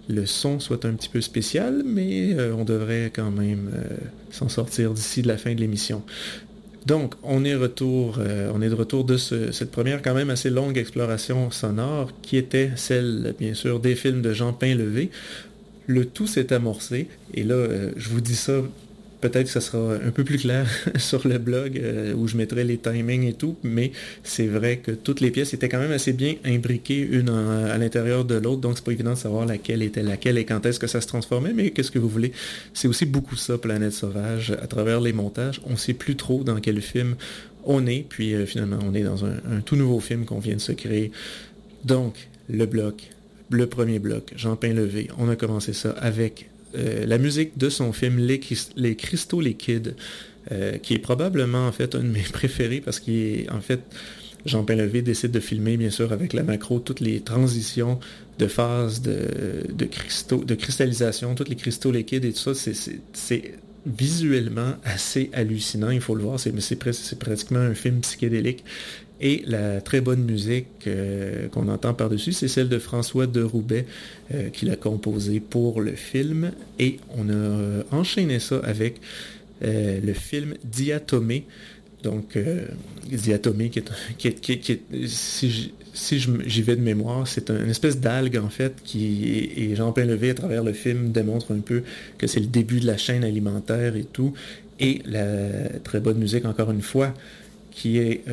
le 0.09 0.25
son 0.25 0.59
soit 0.59 0.83
un 0.85 0.93
petit 0.93 1.07
peu 1.07 1.21
spécial, 1.21 1.83
mais 1.85 2.33
euh, 2.33 2.53
on 2.57 2.65
devrait 2.65 3.11
quand 3.15 3.31
même 3.31 3.69
euh, 3.73 3.95
s'en 4.31 4.49
sortir 4.49 4.91
d'ici 4.93 5.21
de 5.21 5.27
la 5.27 5.37
fin 5.37 5.53
de 5.53 5.59
l'émission. 5.61 6.01
Donc, 6.85 7.13
on 7.23 7.45
est, 7.45 7.53
euh, 8.17 8.51
de 8.69 8.75
retour 8.75 9.03
de 9.03 9.17
ce- 9.17 9.51
cette 9.51 9.69
première 9.69 10.01
quand 10.01 10.15
même 10.15 10.29
assez 10.31 10.49
longue 10.49 10.77
exploration 10.77 11.51
sonore 11.51 12.11
qui 12.21 12.37
était 12.37 12.71
celle, 12.75 13.35
bien 13.37 13.53
sûr, 13.53 13.79
des 13.79 13.95
films 13.95 14.21
de 14.21 14.33
Jean 14.33 14.51
Painlevé. 14.53 15.11
Le 15.87 16.05
tout 16.05 16.25
s'est 16.27 16.51
amorcé, 16.53 17.07
et 17.33 17.43
là, 17.43 17.67
je 17.97 18.09
vous 18.09 18.21
dis 18.21 18.35
ça, 18.35 18.61
peut-être 19.21 19.45
que 19.45 19.51
ça 19.51 19.61
sera 19.61 19.95
un 19.95 20.11
peu 20.11 20.23
plus 20.23 20.37
clair 20.37 20.67
sur 20.97 21.27
le 21.27 21.37
blog 21.37 21.77
euh, 21.77 22.13
où 22.13 22.27
je 22.27 22.37
mettrai 22.37 22.63
les 22.63 22.77
timings 22.77 23.23
et 23.23 23.33
tout, 23.33 23.57
mais 23.63 23.91
c'est 24.23 24.47
vrai 24.47 24.77
que 24.77 24.91
toutes 24.91 25.19
les 25.19 25.31
pièces 25.31 25.53
étaient 25.53 25.69
quand 25.69 25.79
même 25.79 25.91
assez 25.91 26.13
bien 26.13 26.35
imbriquées 26.45 26.99
une 26.99 27.29
à 27.29 27.77
l'intérieur 27.77 28.25
de 28.25 28.35
l'autre, 28.35 28.61
donc 28.61 28.77
c'est 28.77 28.83
pas 28.83 28.91
évident 28.91 29.11
de 29.11 29.17
savoir 29.17 29.45
laquelle 29.45 29.81
était 29.83 30.03
laquelle 30.03 30.37
et 30.37 30.45
quand 30.45 30.65
est-ce 30.65 30.79
que 30.79 30.87
ça 30.87 31.01
se 31.01 31.07
transformait, 31.07 31.53
mais 31.53 31.71
qu'est-ce 31.71 31.91
que 31.91 31.99
vous 31.99 32.09
voulez? 32.09 32.31
C'est 32.73 32.87
aussi 32.87 33.05
beaucoup 33.05 33.35
ça, 33.35 33.57
Planète 33.57 33.93
Sauvage, 33.93 34.51
à 34.51 34.67
travers 34.67 35.01
les 35.01 35.13
montages. 35.13 35.61
On 35.65 35.77
sait 35.77 35.93
plus 35.93 36.15
trop 36.15 36.43
dans 36.43 36.59
quel 36.59 36.81
film 36.81 37.15
on 37.65 37.85
est, 37.87 38.05
puis 38.07 38.33
euh, 38.33 38.45
finalement 38.45 38.79
on 38.83 38.93
est 38.93 39.03
dans 39.03 39.25
un, 39.25 39.61
tout 39.65 39.75
nouveau 39.75 39.99
film 39.99 40.25
qu'on 40.25 40.39
vient 40.39 40.55
de 40.55 40.61
se 40.61 40.71
créer. 40.71 41.11
Donc, 41.83 42.29
le 42.49 42.65
bloc, 42.65 43.09
le 43.49 43.67
premier 43.67 43.99
bloc, 43.99 44.33
Jean 44.35 44.55
Painlevé, 44.55 45.09
on 45.17 45.29
a 45.29 45.35
commencé 45.35 45.73
ça 45.73 45.91
avec 45.91 46.49
euh, 46.75 47.05
la 47.05 47.17
musique 47.17 47.57
de 47.57 47.69
son 47.69 47.93
film 47.93 48.17
Les, 48.17 48.39
Cristaux 48.95 49.41
Liquides, 49.41 49.95
euh, 50.51 50.77
qui 50.77 50.93
est 50.93 50.99
probablement 50.99 51.67
en 51.67 51.71
fait 51.71 51.95
un 51.95 51.99
de 51.99 52.09
mes 52.09 52.21
préférés 52.33 52.81
parce 52.81 52.99
qu'il 52.99 53.15
est 53.15 53.51
en 53.51 53.61
fait 53.61 53.81
Jean 54.45 54.63
Painlevé 54.63 55.01
décide 55.01 55.31
de 55.31 55.39
filmer 55.39 55.77
bien 55.77 55.89
sûr 55.89 56.13
avec 56.13 56.33
la 56.33 56.43
macro 56.43 56.79
toutes 56.79 57.01
les 57.01 57.19
transitions 57.21 57.99
de 58.37 58.47
phase 58.47 59.01
de, 59.01 59.85
cristaux, 59.85 60.43
de 60.45 60.55
cristallisation, 60.55 61.35
tous 61.35 61.49
les 61.49 61.55
cristaux 61.55 61.91
liquides 61.91 62.23
et 62.25 62.31
tout 62.31 62.53
ça, 62.53 62.71
c'est- 63.13 63.53
visuellement 63.85 64.73
assez 64.83 65.29
hallucinant, 65.33 65.89
il 65.89 66.01
faut 66.01 66.13
le 66.13 66.21
voir, 66.21 66.37
c'est 66.39 67.19
pratiquement 67.19 67.59
un 67.59 67.73
film 67.73 68.01
psychédélique. 68.01 68.63
Et 69.21 69.43
la 69.45 69.81
très 69.81 69.99
bonne 69.99 70.23
musique 70.23 70.87
euh, 70.87 71.49
qu'on 71.49 71.67
entend 71.67 71.93
par-dessus, 71.93 72.31
c'est 72.31 72.47
celle 72.47 72.69
de 72.69 72.79
François 72.79 73.27
de 73.27 73.41
Roubaix 73.41 73.85
euh, 74.33 74.49
qui 74.49 74.65
l'a 74.65 74.77
composée 74.77 75.41
pour 75.41 75.81
le 75.81 75.91
film. 75.91 76.51
Et 76.79 76.99
on 77.17 77.27
a 77.29 77.33
euh, 77.33 77.83
enchaîné 77.91 78.39
ça 78.39 78.59
avec 78.63 78.95
le 79.61 80.13
film 80.13 80.53
Diatomée. 80.63 81.43
Donc, 82.01 82.39
Diatomée, 83.11 83.69
qui 83.69 83.79
est, 84.29 84.81
si 85.93 86.19
j'y 86.45 86.61
vais 86.61 86.77
de 86.77 86.81
mémoire, 86.81 87.27
c'est 87.27 87.49
une 87.49 87.69
espèce 87.69 87.99
d'algue, 87.99 88.37
en 88.37 88.47
fait, 88.47 88.75
qui, 88.85 89.51
et 89.57 89.75
Jean 89.75 89.91
Pain-Levé, 89.91 90.29
à 90.29 90.33
travers 90.33 90.63
le 90.63 90.71
film, 90.71 91.11
démontre 91.11 91.53
un 91.53 91.59
peu 91.59 91.83
que 92.17 92.25
c'est 92.25 92.39
le 92.39 92.45
début 92.45 92.79
de 92.79 92.87
la 92.87 92.95
chaîne 92.95 93.25
alimentaire 93.25 93.97
et 93.97 94.05
tout. 94.05 94.33
Et 94.79 95.01
la 95.05 95.77
très 95.83 95.99
bonne 95.99 96.19
musique, 96.19 96.45
encore 96.45 96.71
une 96.71 96.81
fois, 96.81 97.13
qui, 97.79 97.97
est, 97.97 98.23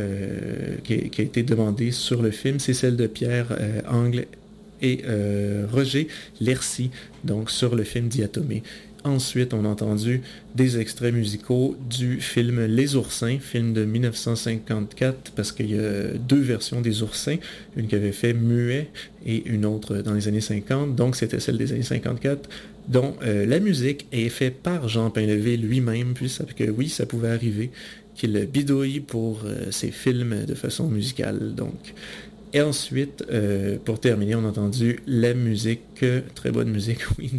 qui, 0.83 1.21
a 1.21 1.25
été 1.25 1.43
demandée 1.43 1.93
sur 1.93 2.21
le 2.21 2.31
film, 2.31 2.59
c'est 2.59 2.75
celle 2.75 2.97
de 2.97 3.07
Pierre 3.07 3.57
Angle 3.89 4.27
et 4.83 5.03
euh, 5.07 5.67
Roger 5.71 6.09
Lercy, 6.41 6.91
donc 7.25 7.51
sur 7.51 7.75
le 7.75 7.85
film 7.85 8.09
Diatomée. 8.09 8.63
Ensuite, 9.05 9.55
on 9.55 9.65
a 9.65 9.69
entendu 9.69 10.23
des 10.57 10.81
extraits 10.81 11.15
musicaux 11.15 11.77
du 11.89 12.21
film 12.21 12.65
Les 12.65 12.97
Oursins, 12.97 13.39
film 13.39 13.73
de 13.73 13.85
1954, 13.85 15.31
parce 15.37 15.53
qu'il 15.53 15.71
y 15.71 15.79
a 15.79 16.09
deux 16.15 16.41
versions 16.41 16.81
des 16.81 17.05
Oursins, 17.05 17.37
une 17.77 17.87
qui 17.87 17.95
avait 17.95 18.11
fait 18.11 18.35
muet 18.35 18.89
et 19.25 19.47
une 19.47 19.65
autre 19.65 19.99
dans 19.99 20.13
les 20.13 20.27
années 20.27 20.41
50, 20.41 20.97
donc 20.97 21.15
c'était 21.15 21.39
celle 21.39 21.57
des 21.57 21.73
années 21.73 21.83
54, 21.83 22.49
dont 22.89 23.15
euh, 23.23 23.47
la 23.47 23.61
musique 23.61 24.07
est 24.11 24.29
faite 24.29 24.61
par 24.63 24.89
Jean 24.89 25.11
Painlevé 25.11 25.57
lui-même, 25.57 26.15
puisque 26.15 26.65
oui, 26.77 26.89
ça 26.89 27.07
pouvait 27.07 27.31
arriver 27.31 27.71
qu'il 28.17 28.47
bidouille 28.47 29.01
pour 29.01 29.43
euh, 29.45 29.71
ses 29.71 29.91
films 29.91 30.47
de 30.47 30.55
façon 30.55 30.89
musicale. 30.89 31.55
Donc, 31.55 31.95
et 32.53 32.63
ensuite, 32.63 33.25
euh, 33.31 33.77
pour 33.85 34.01
terminer, 34.01 34.35
on 34.35 34.45
a 34.45 34.49
entendu 34.49 35.01
la 35.07 35.35
musique, 35.35 36.05
très 36.35 36.51
bonne 36.51 36.71
musique, 36.71 37.01
oui, 37.19 37.31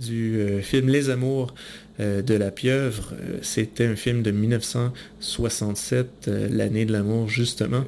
du, 0.00 0.36
euh, 0.36 0.60
film 0.60 0.88
Les 0.88 1.10
Amours 1.10 1.54
de 1.98 2.34
la 2.34 2.50
pieuvre. 2.50 3.14
C'était 3.40 3.86
un 3.86 3.96
film 3.96 4.22
de 4.22 4.30
1967, 4.30 6.30
l'année 6.50 6.84
de 6.84 6.92
l'amour, 6.92 7.30
justement. 7.30 7.84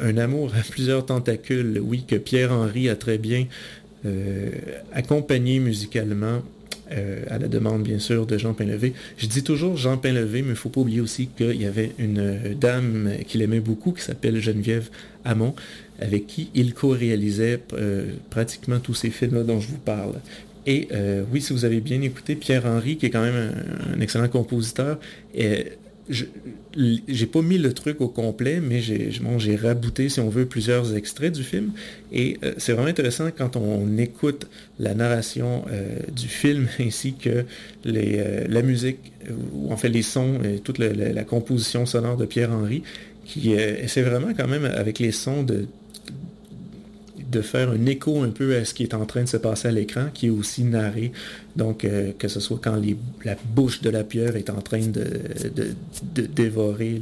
Un, 0.00 0.16
amour 0.16 0.50
à 0.56 0.62
plusieurs 0.68 1.06
tentacules, 1.06 1.80
oui, 1.80 2.02
que 2.04 2.16
Pierre-Henri 2.16 2.88
a 2.88 2.96
très 2.96 3.16
bien 3.16 3.46
accompagné 4.92 5.60
musicalement 5.60 6.42
euh, 6.92 7.24
à 7.28 7.38
la 7.38 7.48
demande 7.48 7.82
bien 7.82 7.98
sûr 7.98 8.26
de 8.26 8.38
Jean 8.38 8.54
Painlevé. 8.54 8.94
Je 9.16 9.26
dis 9.26 9.42
toujours 9.42 9.76
Jean 9.76 9.98
Painlevé, 9.98 10.42
mais 10.42 10.48
il 10.48 10.50
ne 10.50 10.54
faut 10.54 10.68
pas 10.68 10.80
oublier 10.80 11.00
aussi 11.00 11.28
qu'il 11.28 11.60
y 11.60 11.66
avait 11.66 11.92
une 11.98 12.18
euh, 12.18 12.54
dame 12.54 13.10
qu'il 13.26 13.42
aimait 13.42 13.60
beaucoup 13.60 13.92
qui 13.92 14.02
s'appelle 14.02 14.40
Geneviève 14.40 14.88
Hamon, 15.24 15.54
avec 16.00 16.26
qui 16.26 16.50
il 16.54 16.74
co-réalisait 16.74 17.60
euh, 17.72 18.12
pratiquement 18.30 18.78
tous 18.78 18.94
ces 18.94 19.10
films 19.10 19.44
dont 19.44 19.60
je 19.60 19.68
vous 19.68 19.78
parle. 19.78 20.14
Et 20.66 20.88
oui, 21.32 21.40
si 21.40 21.54
vous 21.54 21.64
avez 21.64 21.80
bien 21.80 22.02
écouté, 22.02 22.34
Pierre-Henri, 22.34 22.98
qui 22.98 23.06
est 23.06 23.10
quand 23.10 23.22
même 23.22 23.54
un, 23.88 23.94
un 23.94 24.00
excellent 24.00 24.28
compositeur, 24.28 24.98
j'ai 26.10 27.26
pas 27.26 27.42
mis 27.42 27.58
le 27.58 27.72
truc 27.72 28.00
au 28.00 28.08
complet, 28.08 28.60
mais 28.60 28.80
j'ai 28.80 29.56
rabouté, 29.56 30.08
si 30.08 30.20
on 30.20 30.28
veut, 30.28 30.46
plusieurs 30.46 30.94
extraits 30.96 31.32
du 31.32 31.42
film. 31.42 31.72
Et 32.12 32.38
euh, 32.42 32.54
c'est 32.56 32.72
vraiment 32.72 32.88
intéressant 32.88 33.28
quand 33.36 33.56
on 33.56 33.98
écoute 33.98 34.48
la 34.78 34.94
narration 34.94 35.64
euh, 35.70 35.98
du 36.14 36.28
film 36.28 36.68
ainsi 36.80 37.14
que 37.14 37.44
les, 37.84 38.18
euh, 38.18 38.46
la 38.48 38.62
musique, 38.62 39.12
ou 39.54 39.72
en 39.72 39.76
fait 39.76 39.88
les 39.88 40.02
sons 40.02 40.40
et 40.42 40.60
toute 40.60 40.78
la, 40.78 41.24
composition 41.24 41.84
sonore 41.84 42.16
de 42.16 42.24
Pierre-Henry, 42.24 42.82
qui 43.24 43.52
essaie 43.52 44.02
vraiment 44.02 44.32
quand 44.34 44.48
même 44.48 44.64
avec 44.64 44.98
les 44.98 45.12
sons 45.12 45.42
de 45.42 45.66
de 47.30 47.42
faire 47.42 47.70
un 47.70 47.86
écho 47.86 48.22
un 48.22 48.30
peu 48.30 48.56
à 48.56 48.64
ce 48.64 48.72
qui 48.74 48.82
est 48.82 48.94
en 48.94 49.04
train 49.04 49.22
de 49.22 49.28
se 49.28 49.36
passer 49.36 49.68
à 49.68 49.72
l'écran, 49.72 50.06
qui 50.12 50.26
est 50.26 50.30
aussi 50.30 50.64
narré. 50.64 51.12
Donc, 51.56 51.84
euh, 51.84 52.12
que 52.18 52.28
ce 52.28 52.40
soit 52.40 52.58
quand 52.62 52.80
la 53.24 53.36
bouche 53.54 53.82
de 53.82 53.90
la 53.90 54.04
pieuvre 54.04 54.36
est 54.36 54.50
en 54.50 54.60
train 54.62 54.80
de, 54.80 55.04
dévorer 56.14 57.00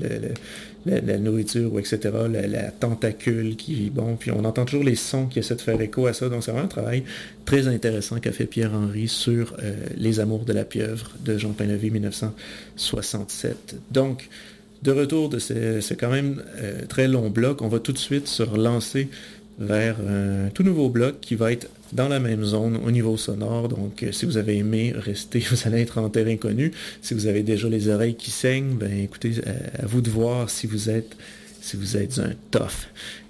la, 0.85 1.19
nourriture, 1.19 1.73
ou 1.73 1.79
etc., 1.79 1.99
la, 2.29 2.71
tentacule 2.71 3.57
qui 3.57 3.91
bon, 3.91 4.17
puis 4.17 4.31
on 4.33 4.45
entend 4.45 4.65
toujours 4.65 4.85
les 4.85 4.97
sons 4.97 5.27
qui 5.27 5.39
essaient 5.39 5.57
de 5.57 5.61
faire 5.61 5.81
écho 5.81 6.07
à 6.07 6.13
ça. 6.13 6.29
Donc, 6.29 6.43
c'est 6.43 6.51
vraiment 6.51 6.67
un 6.67 6.69
travail 6.69 7.05
très 7.45 7.69
intéressant 7.69 8.19
qu'a 8.19 8.33
fait 8.33 8.47
Pierre-Henri 8.47 9.07
sur 9.09 9.55
euh, 9.63 9.75
Les 9.97 10.19
Amours 10.19 10.45
de 10.45 10.53
la 10.53 10.65
pieuvre 10.65 11.13
de 11.25 11.39
Jean 11.39 11.53
Painlevé 11.53 11.91
1967. 11.91 13.77
Donc, 13.93 14.29
de 14.83 14.93
retour 14.93 15.29
de 15.29 15.39
ce, 15.39 15.95
quand 15.95 16.11
même 16.11 16.43
euh, 16.59 16.85
très 16.87 17.09
long 17.09 17.31
bloc, 17.31 17.63
on 17.63 17.69
va 17.69 17.79
tout 17.79 17.93
de 17.93 17.99
suite 17.99 18.29
se 18.29 18.43
relancer 18.43 19.09
vers 19.59 19.97
un 20.01 20.49
tout 20.51 20.63
nouveau 20.63 20.89
bloc 20.89 21.21
qui 21.21 21.35
va 21.35 21.53
être 21.53 21.69
dans 21.93 22.09
la 22.09 22.21
même 22.21 22.45
zone 22.45 22.79
au 22.85 22.91
niveau 22.91 23.17
sonore. 23.17 23.69
Donc, 23.69 24.03
euh, 24.03 24.13
si 24.13 24.27
vous 24.27 24.37
avez 24.37 24.59
aimé 24.59 24.93
rester, 24.95 25.39
vous 25.51 25.57
allez 25.65 25.83
être 25.83 25.99
en 25.99 26.09
terrain 26.09 26.37
connu. 26.37 26.73
Si 27.01 27.15
vous 27.15 27.27
avez 27.27 27.43
déjà 27.43 27.69
les 27.69 27.89
oreilles 27.89 28.17
qui 28.17 28.31
saignent, 28.31 28.75
ben 28.75 28.93
écoutez, 28.93 29.35
à, 29.47 29.87
vous 29.87 30.01
de 30.01 30.11
voir 30.11 30.51
si 30.51 30.67
vous 30.67 30.91
êtes, 30.91 31.17
si 31.61 31.77
vous 31.77 31.97
êtes 31.97 32.19
un 32.19 32.33
tough. 32.51 32.89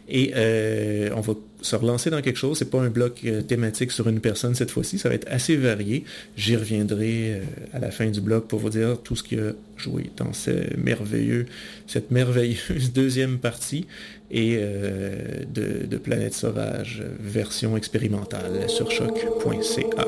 Et 0.09 0.33
euh, 0.37 1.11
on 1.16 1.21
va 1.21 1.35
se 1.62 1.75
relancer 1.77 2.11
dans 2.11 2.23
quelque 2.23 2.37
chose. 2.37 2.59
C'est 2.59 2.71
pas 2.71 2.81
un 2.81 2.90
bloc 2.90 3.21
euh, 3.25 3.42
thématique 3.42 3.90
sur 3.90 4.09
une 4.09 4.21
personne 4.21 4.55
cette 4.55 4.71
fois-ci. 4.71 4.99
Ça 4.99 5.09
va 5.09 5.14
être 5.14 5.27
assez 5.31 5.57
varié. 5.57 6.05
J'y 6.37 6.57
reviendrai 6.57 7.40
à 7.73 7.79
la 7.79 7.90
fin 7.90 8.07
du 8.07 8.21
bloc 8.21 8.47
pour 8.47 8.61
vous 8.61 8.71
dire 8.71 8.99
tout 9.03 9.16
ce 9.16 9.23
qui 9.23 9.37
a 9.38 9.53
joué 9.77 10.11
dans 10.16 10.33
ce 10.33 10.51
merveilleux, 10.77 11.47
cette 11.87 12.11
merveilleuse 12.11 12.92
deuxième 12.95 13.38
partie 13.38 13.87
et 14.31 14.57
de, 14.57 15.87
de 15.87 15.97
Planète 15.99 16.35
Sauvage, 16.35 17.05
version 17.21 17.77
expérimentale 17.77 18.69
sur 18.69 18.90
choc.ca. 18.90 20.07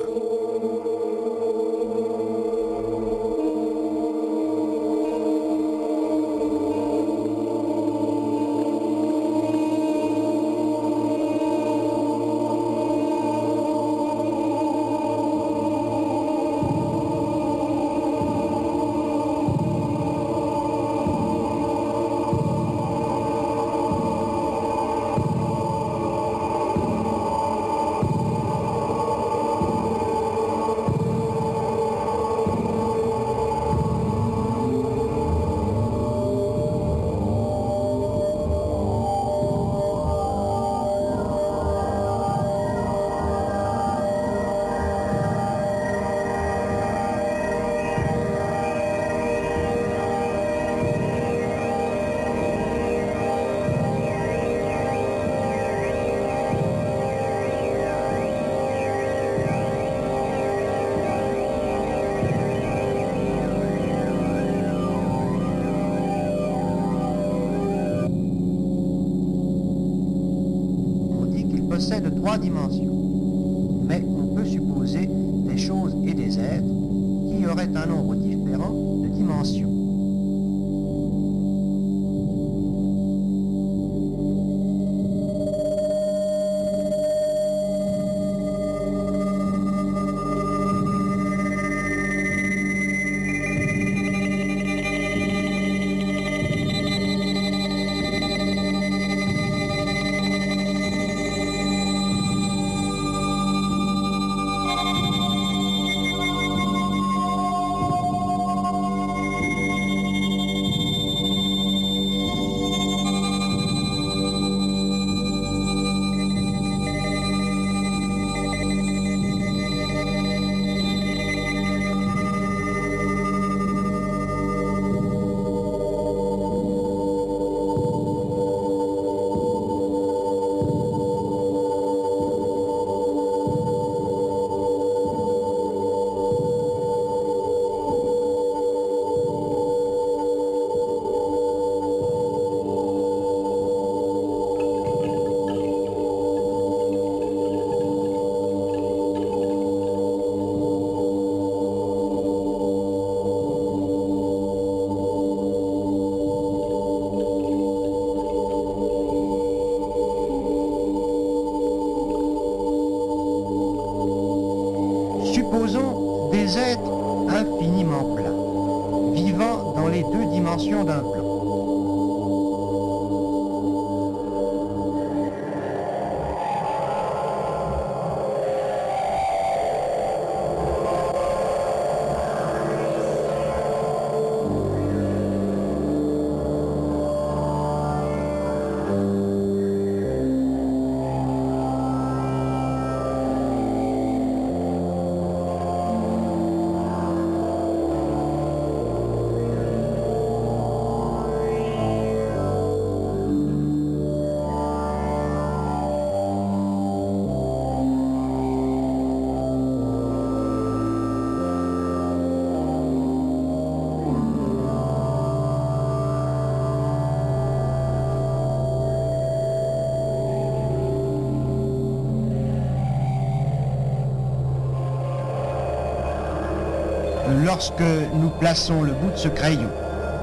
Lorsque 227.58 227.82
nous 228.14 228.30
plaçons 228.38 228.84
le 228.84 228.92
bout 228.92 229.10
de 229.10 229.16
ce 229.16 229.26
crayon 229.26 229.68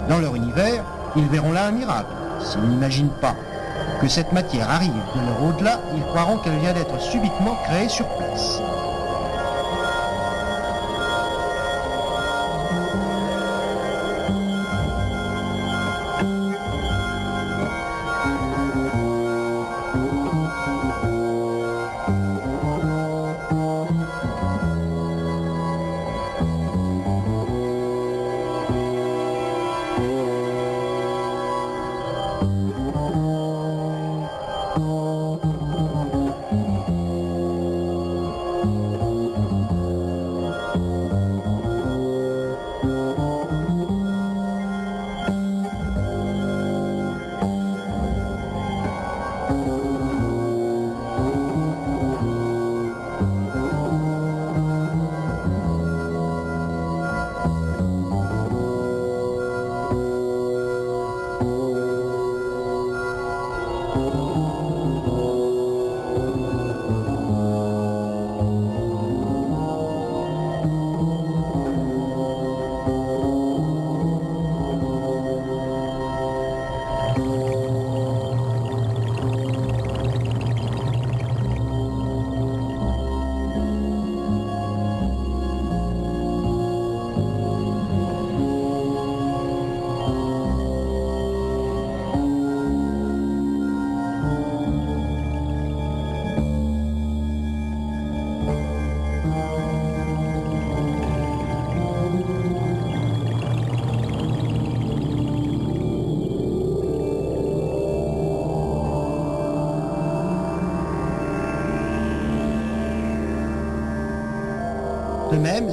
dans 0.07 0.19
leur 0.19 0.37
univers, 0.37 0.85
ils 1.17 1.27
verront 1.27 1.51
là 1.51 1.65
un 1.65 1.71
miracle. 1.71 2.07
S'ils 2.39 2.61
n'imaginent 2.61 3.11
pas 3.19 3.35
que 3.99 4.07
cette 4.07 4.31
matière 4.31 4.69
arrive 4.69 4.93
de 4.93 5.19
leur 5.19 5.43
au-delà, 5.43 5.81
ils 5.97 6.03
croiront 6.03 6.37
qu'elle 6.37 6.57
vient 6.59 6.71
d'être 6.71 6.97
subitement 7.01 7.57
créée 7.65 7.89
sur 7.89 8.07
place. 8.07 8.61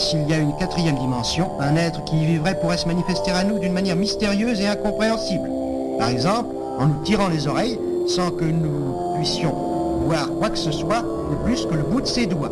S'il 0.02 0.28
y 0.28 0.34
a 0.34 0.38
une 0.38 0.54
quatrième 0.56 0.96
dimension, 0.96 1.50
un 1.60 1.76
être 1.76 2.04
qui 2.04 2.20
y 2.20 2.26
vivrait 2.26 2.58
pourrait 2.58 2.76
se 2.76 2.86
manifester 2.86 3.30
à 3.30 3.44
nous 3.44 3.58
d'une 3.58 3.72
manière 3.72 3.96
mystérieuse 3.96 4.60
et 4.60 4.66
incompréhensible. 4.66 5.48
Par 5.98 6.08
exemple, 6.08 6.54
en 6.78 6.86
nous 6.86 7.02
tirant 7.04 7.28
les 7.28 7.46
oreilles 7.46 7.78
sans 8.06 8.30
que 8.30 8.44
nous 8.44 9.14
puissions 9.16 9.54
voir 10.04 10.28
quoi 10.38 10.50
que 10.50 10.58
ce 10.58 10.72
soit 10.72 11.02
de 11.02 11.36
plus 11.44 11.64
que 11.66 11.74
le 11.74 11.82
bout 11.84 12.00
de 12.00 12.06
ses 12.06 12.26
doigts. 12.26 12.50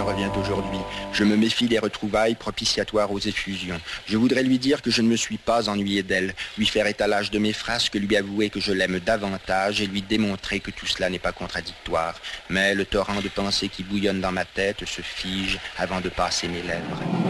Revient 0.00 0.30
aujourd'hui. 0.40 0.78
Je 1.12 1.22
me 1.22 1.36
méfie 1.36 1.66
des 1.66 1.78
retrouvailles 1.78 2.34
propitiatoires 2.34 3.12
aux 3.12 3.18
effusions. 3.18 3.78
Je 4.06 4.16
voudrais 4.16 4.42
lui 4.42 4.58
dire 4.58 4.80
que 4.80 4.90
je 4.90 5.02
ne 5.02 5.08
me 5.08 5.16
suis 5.16 5.36
pas 5.36 5.68
ennuyé 5.68 6.02
d'elle, 6.02 6.34
lui 6.56 6.66
faire 6.66 6.86
étalage 6.86 7.30
de 7.30 7.38
mes 7.38 7.52
frasques, 7.52 7.94
lui 7.94 8.16
avouer 8.16 8.48
que 8.48 8.58
je 8.58 8.72
l'aime 8.72 9.00
davantage 9.00 9.82
et 9.82 9.86
lui 9.86 10.00
démontrer 10.00 10.60
que 10.60 10.70
tout 10.70 10.86
cela 10.86 11.10
n'est 11.10 11.18
pas 11.18 11.32
contradictoire. 11.32 12.14
Mais 12.48 12.74
le 12.74 12.86
torrent 12.86 13.20
de 13.20 13.28
pensées 13.28 13.68
qui 13.68 13.84
bouillonne 13.84 14.20
dans 14.20 14.32
ma 14.32 14.46
tête 14.46 14.84
se 14.86 15.02
fige 15.02 15.58
avant 15.76 16.00
de 16.00 16.08
passer 16.08 16.48
mes 16.48 16.62
lèvres. 16.62 17.21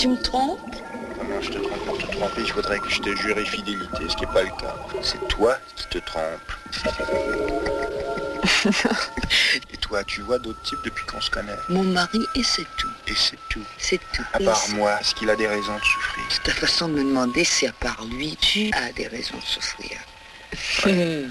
Tu 0.00 0.08
me 0.08 0.16
trompes 0.16 0.58
Comment 1.18 1.42
je 1.42 1.50
te 1.50 1.58
trompe 1.58 1.84
pour 1.84 1.98
te 1.98 2.06
tromper 2.06 2.40
Il 2.40 2.50
faudrait 2.50 2.78
que 2.78 2.88
je 2.88 3.02
te 3.02 3.14
jure 3.16 3.36
fidélité, 3.40 4.08
ce 4.08 4.16
qui 4.16 4.24
n'est 4.24 4.32
pas 4.32 4.44
le 4.44 4.48
cas. 4.48 4.74
C'est 5.02 5.28
toi 5.28 5.58
qui 5.76 5.86
te 5.88 5.98
trompes. 5.98 6.52
et 9.70 9.76
toi, 9.76 10.02
tu 10.04 10.22
vois 10.22 10.38
d'autres 10.38 10.62
types 10.62 10.78
depuis 10.86 11.04
qu'on 11.04 11.20
se 11.20 11.28
connaît? 11.28 11.52
Mon 11.68 11.82
mari, 11.82 12.20
et 12.34 12.42
c'est 12.42 12.64
tout. 12.78 12.88
Et 13.08 13.14
c'est 13.14 13.36
tout. 13.50 13.60
C'est 13.76 14.00
tout. 14.14 14.24
À 14.32 14.38
part 14.38 14.70
moi, 14.70 14.98
est-ce 15.02 15.14
qu'il 15.14 15.28
a 15.28 15.36
des 15.36 15.46
raisons 15.46 15.76
de 15.76 15.84
souffrir 15.84 16.24
C'est 16.30 16.44
ta 16.44 16.52
façon 16.52 16.88
de 16.88 16.94
me 16.94 17.04
demander 17.04 17.44
si 17.44 17.66
à 17.66 17.72
part 17.72 18.02
lui, 18.10 18.38
tu 18.40 18.70
as 18.72 18.92
des 18.92 19.06
raisons 19.06 19.36
de 19.36 19.42
souffrir. 19.42 19.98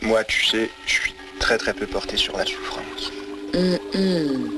Moi, 0.00 0.24
tu 0.24 0.42
sais, 0.46 0.70
je 0.86 0.92
suis 0.92 1.14
très 1.38 1.58
très 1.58 1.74
peu 1.74 1.86
porté 1.86 2.16
sur 2.16 2.34
la 2.38 2.46
souffrance. 2.46 3.12
Hum, 3.54 3.78
hum. 3.94 4.55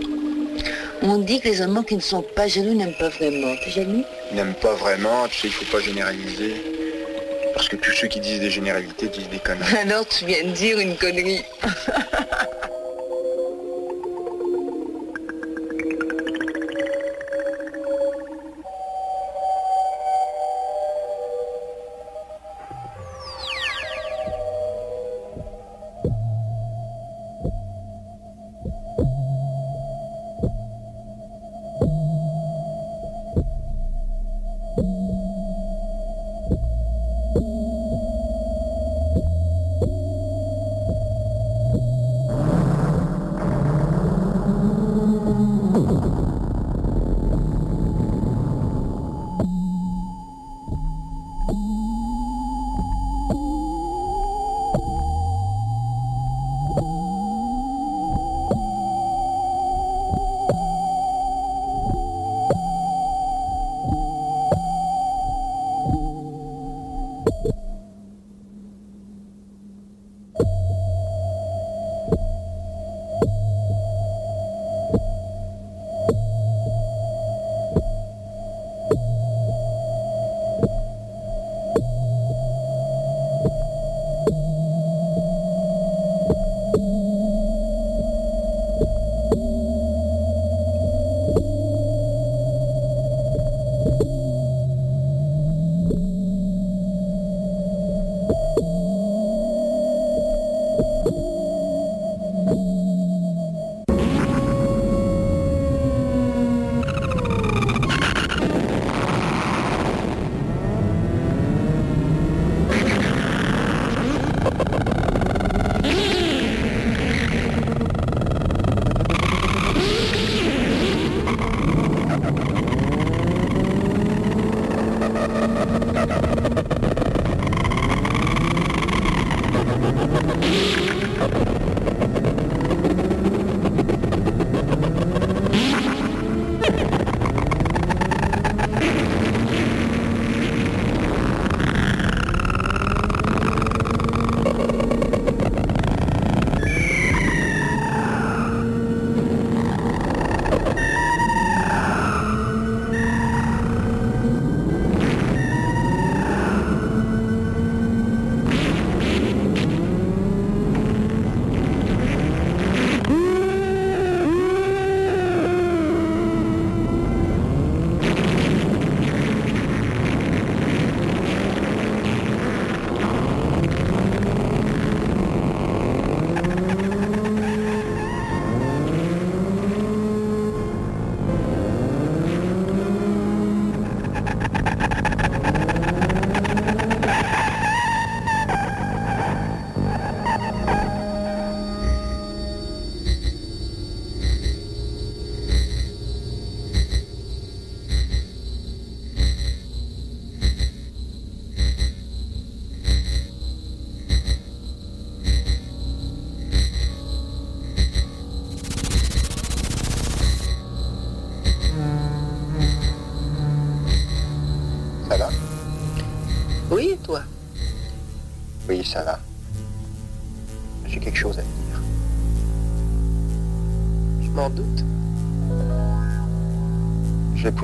On 1.11 1.17
dit 1.17 1.41
que 1.41 1.49
les 1.49 1.63
amants 1.63 1.83
qui 1.85 1.97
ne 1.97 2.03
sont 2.03 2.21
pas 2.21 2.49
jaloux 2.49 2.75
n'aiment 2.75 2.93
pas 2.93 3.09
vraiment. 3.09 3.57
T'es 3.65 3.71
jaloux? 3.71 4.05
Ils 4.31 4.37
n'aiment 4.37 4.53
pas 4.53 4.75
vraiment, 4.75 5.27
tu 5.29 5.41
sais, 5.41 5.47
il 5.49 5.53
faut 5.55 5.65
pas 5.75 5.83
généraliser. 5.83 6.53
Parce 7.55 7.67
que 7.67 7.77
tous 7.77 7.93
ceux 7.93 8.09
qui 8.09 8.21
disent 8.21 8.41
des 8.41 8.51
généralités 8.51 9.09
disent 9.09 9.31
des 9.31 9.39
conneries. 9.39 9.75
Alors 9.83 10.07
tu 10.07 10.27
viens 10.27 10.45
de 10.45 10.51
dire 10.51 10.79
une 10.79 10.99
connerie. 10.99 11.43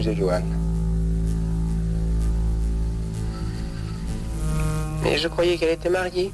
Épouser 0.04 0.16
Joanne. 0.16 0.44
Mais 5.02 5.18
je 5.18 5.28
croyais 5.28 5.56
qu'elle 5.56 5.70
était 5.70 5.90
mariée. 5.90 6.32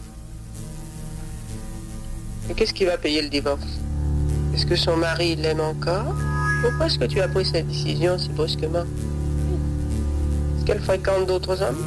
Et 2.48 2.54
qu'est-ce 2.54 2.74
qui 2.74 2.84
va 2.84 2.96
payer 2.96 3.22
le 3.22 3.28
divorce? 3.28 3.78
Est-ce 4.54 4.66
que 4.66 4.76
son 4.76 4.96
mari 4.96 5.36
l'aime 5.36 5.60
encore? 5.60 6.14
Pourquoi 6.62 6.86
est-ce 6.86 6.98
que 6.98 7.04
tu 7.04 7.20
as 7.20 7.28
pris 7.28 7.44
cette 7.44 7.68
décision 7.68 8.18
si 8.18 8.28
brusquement? 8.30 8.84
Est-ce 10.56 10.64
qu'elle 10.64 10.80
fréquente 10.80 11.26
d'autres 11.26 11.62
hommes? 11.62 11.84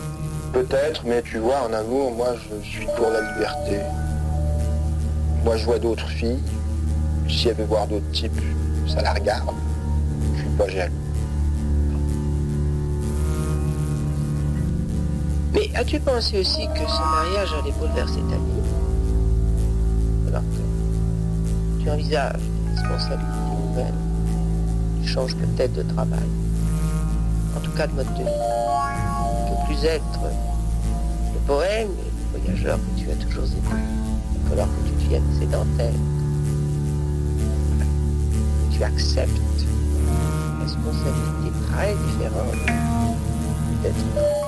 Peut-être, 0.54 1.04
mais 1.06 1.22
tu 1.22 1.40
vois, 1.40 1.68
en 1.70 1.74
amour, 1.74 2.12
moi, 2.12 2.36
je 2.36 2.66
suis 2.68 2.86
pour 2.96 3.10
la 3.10 3.22
liberté. 3.34 3.80
Moi, 5.44 5.58
je 5.58 5.66
vois 5.66 5.80
d'autres 5.80 6.08
filles. 6.08 6.40
Si 7.28 7.50
elle 7.50 7.56
veut 7.56 7.66
voir 7.66 7.88
d'autres 7.88 8.12
types, 8.12 8.42
ça 8.88 9.02
la 9.02 9.14
regarde. 9.14 9.50
Je 10.36 10.42
suis 10.42 10.50
pas 10.58 10.70
jaloux. 10.70 11.03
As-tu 15.84 16.00
pensé 16.00 16.40
aussi 16.40 16.66
que 16.68 16.80
ce 16.80 17.02
mariage 17.02 17.50
allait 17.62 17.74
bouleverser 17.74 18.22
ta 18.30 18.38
vie 18.38 18.64
Alors 20.30 20.42
que 20.42 21.84
tu 21.84 21.90
envisages 21.90 22.38
des 22.38 22.72
responsabilités 22.74 23.28
nouvelles, 23.68 23.94
tu 25.02 25.10
changes 25.10 25.36
peut-être 25.36 25.74
de 25.74 25.82
travail, 25.82 26.30
en 27.58 27.60
tout 27.60 27.72
cas 27.72 27.88
de 27.88 27.94
mode 27.96 28.08
de 28.14 28.20
vie. 28.20 28.30
Ne 29.50 29.66
plus 29.66 29.84
être 29.84 30.20
le 31.34 31.40
poème 31.46 31.90
et 31.90 32.38
le 32.38 32.40
voyageur 32.40 32.78
que 32.78 33.02
tu 33.02 33.12
as 33.12 33.16
toujours 33.16 33.44
été. 33.44 33.58
Il 33.58 34.44
va 34.44 34.50
falloir 34.52 34.68
que 34.68 34.88
tu 34.88 35.04
deviennes 35.04 35.34
sédentaire. 35.38 35.92
Que 38.70 38.74
tu 38.74 38.84
acceptes 38.86 39.32
une 39.60 40.64
responsabilité 40.64 41.52
très 41.68 41.94
différente 41.94 42.56
d'être 43.84 44.43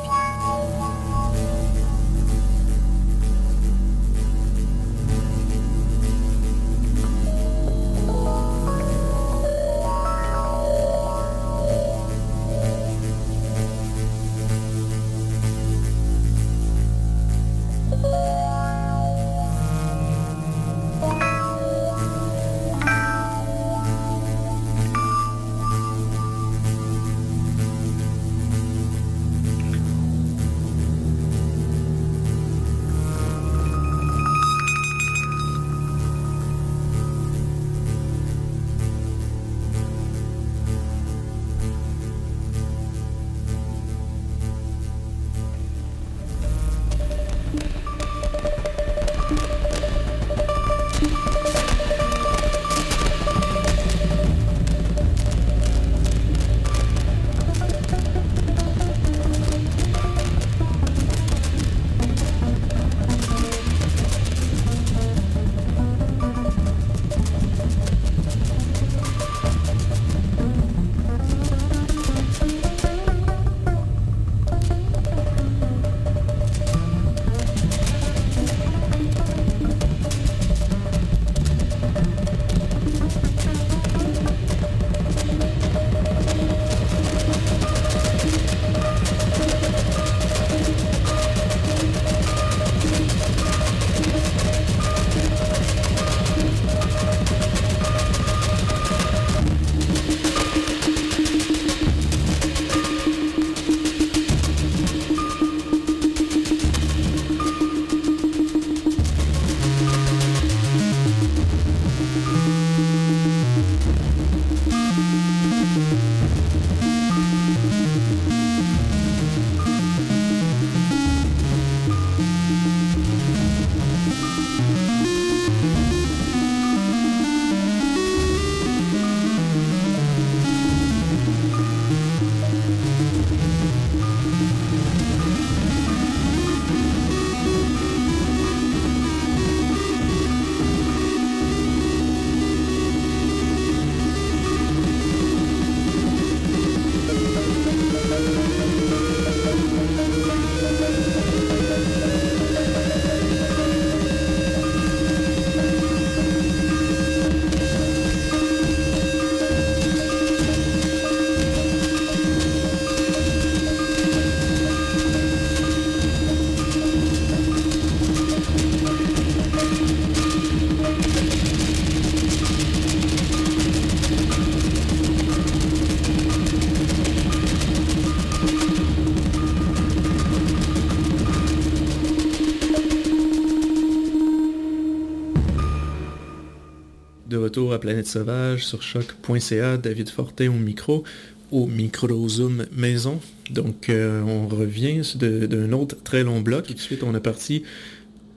à 187.58 187.80
Planète 187.80 188.08
Sauvage 188.08 188.66
sur 188.66 188.82
choc.ca, 188.82 189.78
David 189.78 190.10
Fortin 190.10 190.50
au 190.50 190.60
micro, 190.60 191.06
au 191.52 191.68
micro 191.68 192.28
Zoom 192.28 192.66
maison. 192.76 193.22
Donc 193.50 193.88
euh, 193.88 194.22
on 194.24 194.48
revient 194.48 195.02
d'un 195.16 195.72
autre 195.72 195.96
très 196.04 196.24
long 196.24 196.42
bloc. 196.42 196.68
Tout 196.68 196.74
de 196.74 196.80
suite 196.80 197.02
on 197.02 197.16
a 197.16 197.22
parti 197.22 197.64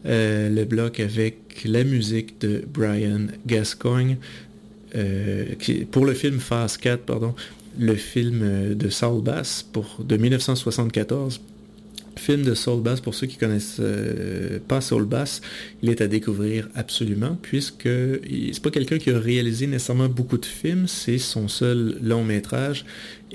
euh, 0.07 0.49
le 0.49 0.65
bloc 0.65 1.01
avec 1.01 1.65
la 1.65 1.83
musique 1.83 2.41
de 2.41 2.63
Brian 2.73 3.27
Gascoigne 3.45 4.19
euh, 4.95 5.47
qui, 5.59 5.85
pour 5.85 6.07
le 6.07 6.15
film 6.15 6.39
Phase 6.39 6.77
4, 6.77 7.01
pardon, 7.01 7.35
le 7.77 7.97
film 7.97 8.75
de 8.75 8.89
Saul 8.89 9.21
Bass 9.23 9.67
pour, 9.73 9.99
de 10.05 10.17
1974 10.17 11.41
film 12.19 12.43
de 12.43 12.55
Saul 12.55 12.83
Bass, 12.83 13.01
pour 13.01 13.15
ceux 13.15 13.27
qui 13.27 13.37
connaissent 13.37 13.79
euh, 13.81 14.59
pas 14.67 14.81
Saul 14.81 15.05
Bass, 15.05 15.41
il 15.83 15.91
est 15.91 16.01
à 16.01 16.07
découvrir 16.07 16.69
absolument, 16.75 17.39
puisque 17.41 17.89
c'est 17.89 18.63
pas 18.63 18.71
quelqu'un 18.71 18.99
qui 18.99 19.11
a 19.11 19.19
réalisé 19.19 19.67
nécessairement 19.67 20.09
beaucoup 20.09 20.39
de 20.39 20.47
films, 20.47 20.87
c'est 20.87 21.19
son 21.19 21.49
seul 21.49 21.97
long 22.03 22.25
métrage, 22.25 22.85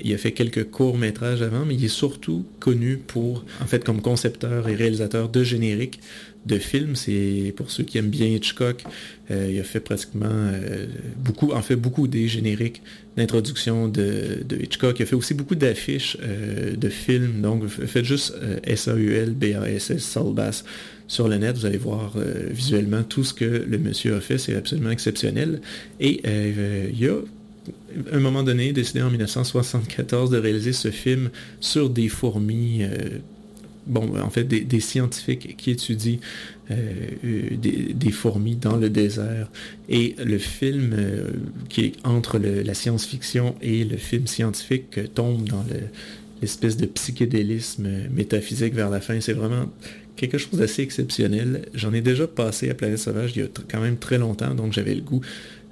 Il 0.02 0.12
a 0.12 0.18
fait 0.18 0.32
quelques 0.32 0.70
courts-métrages 0.70 1.42
avant, 1.42 1.64
mais 1.64 1.74
il 1.74 1.84
est 1.84 1.88
surtout 1.88 2.44
connu 2.60 2.96
pour, 2.96 3.44
en 3.62 3.66
fait, 3.66 3.84
comme 3.84 4.00
concepteur 4.00 4.68
et 4.68 4.74
réalisateur 4.74 5.28
de 5.28 5.42
génériques 5.42 6.00
de 6.46 6.58
films. 6.58 6.96
C'est 6.96 7.52
pour 7.56 7.70
ceux 7.70 7.84
qui 7.84 7.98
aiment 7.98 8.10
bien 8.10 8.26
Hitchcock, 8.26 8.84
euh, 9.30 9.48
il 9.50 9.58
a 9.58 9.64
fait 9.64 9.80
pratiquement 9.80 10.26
euh, 10.30 10.86
beaucoup, 11.16 11.52
en 11.52 11.62
fait 11.62 11.76
beaucoup 11.76 12.08
des 12.08 12.28
génériques 12.28 12.82
d'introduction 13.16 13.88
de, 13.88 14.44
Hitchcock. 14.60 14.98
Il 14.98 15.04
a 15.04 15.06
fait 15.06 15.16
aussi 15.16 15.34
beaucoup 15.34 15.54
d'affiches 15.54 16.16
euh, 16.22 16.76
de 16.76 16.88
films. 16.88 17.40
Donc 17.40 17.66
faites 17.66 18.04
juste 18.04 18.34
S-A-U-L 18.64 19.30
B-A-S-S 19.30 20.02
Saul 20.02 20.34
Bass 20.34 20.64
sur 21.06 21.28
le 21.28 21.36
net, 21.36 21.56
vous 21.58 21.66
allez 21.66 21.76
voir 21.76 22.14
visuellement 22.50 23.02
tout 23.02 23.24
ce 23.24 23.34
que 23.34 23.44
le 23.44 23.76
monsieur 23.76 24.16
a 24.16 24.20
fait, 24.22 24.38
c'est 24.38 24.56
absolument 24.56 24.88
exceptionnel. 24.88 25.60
Et 26.00 26.22
il 26.90 26.98
y 26.98 27.06
a 27.06 27.16
à 28.10 28.16
un 28.16 28.20
moment 28.20 28.42
donné, 28.42 28.72
décidé 28.72 29.02
en 29.02 29.10
1974 29.10 30.30
de 30.30 30.38
réaliser 30.38 30.72
ce 30.72 30.90
film 30.90 31.30
sur 31.60 31.90
des 31.90 32.08
fourmis 32.08 32.82
bon, 33.86 34.18
en 34.20 34.30
fait, 34.30 34.44
des, 34.44 34.80
scientifiques 34.80 35.56
qui 35.56 35.70
étudient 35.70 36.18
euh, 36.70 36.74
euh, 37.24 37.48
des, 37.56 38.10
fourmis 38.10 38.56
dans 38.56 38.76
le 38.76 38.90
désert. 38.90 39.50
Et 39.88 40.14
le 40.22 40.38
film 40.38 40.94
euh, 40.96 41.30
qui 41.68 41.86
est 41.86 41.92
entre 42.04 42.38
la 42.38 42.74
science-fiction 42.74 43.54
et 43.60 43.84
le 43.84 43.96
film 43.96 44.26
scientifique 44.26 45.12
tombe 45.14 45.48
dans 45.48 45.64
l'espèce 46.40 46.76
de 46.76 46.86
psychédélisme 46.86 47.88
métaphysique 48.14 48.74
vers 48.74 48.90
la 48.90 49.00
fin. 49.00 49.20
C'est 49.20 49.32
vraiment 49.32 49.70
quelque 50.16 50.38
chose 50.38 50.58
d'assez 50.58 50.82
exceptionnel. 50.82 51.66
J'en 51.74 51.92
ai 51.92 52.00
déjà 52.00 52.26
passé 52.26 52.70
à 52.70 52.74
Planète 52.74 52.98
Sauvage 52.98 53.32
il 53.36 53.42
y 53.42 53.44
a 53.44 53.48
quand 53.68 53.80
même 53.80 53.96
très 53.96 54.18
longtemps, 54.18 54.54
donc 54.54 54.72
j'avais 54.72 54.94
le 54.94 55.00
goût 55.00 55.20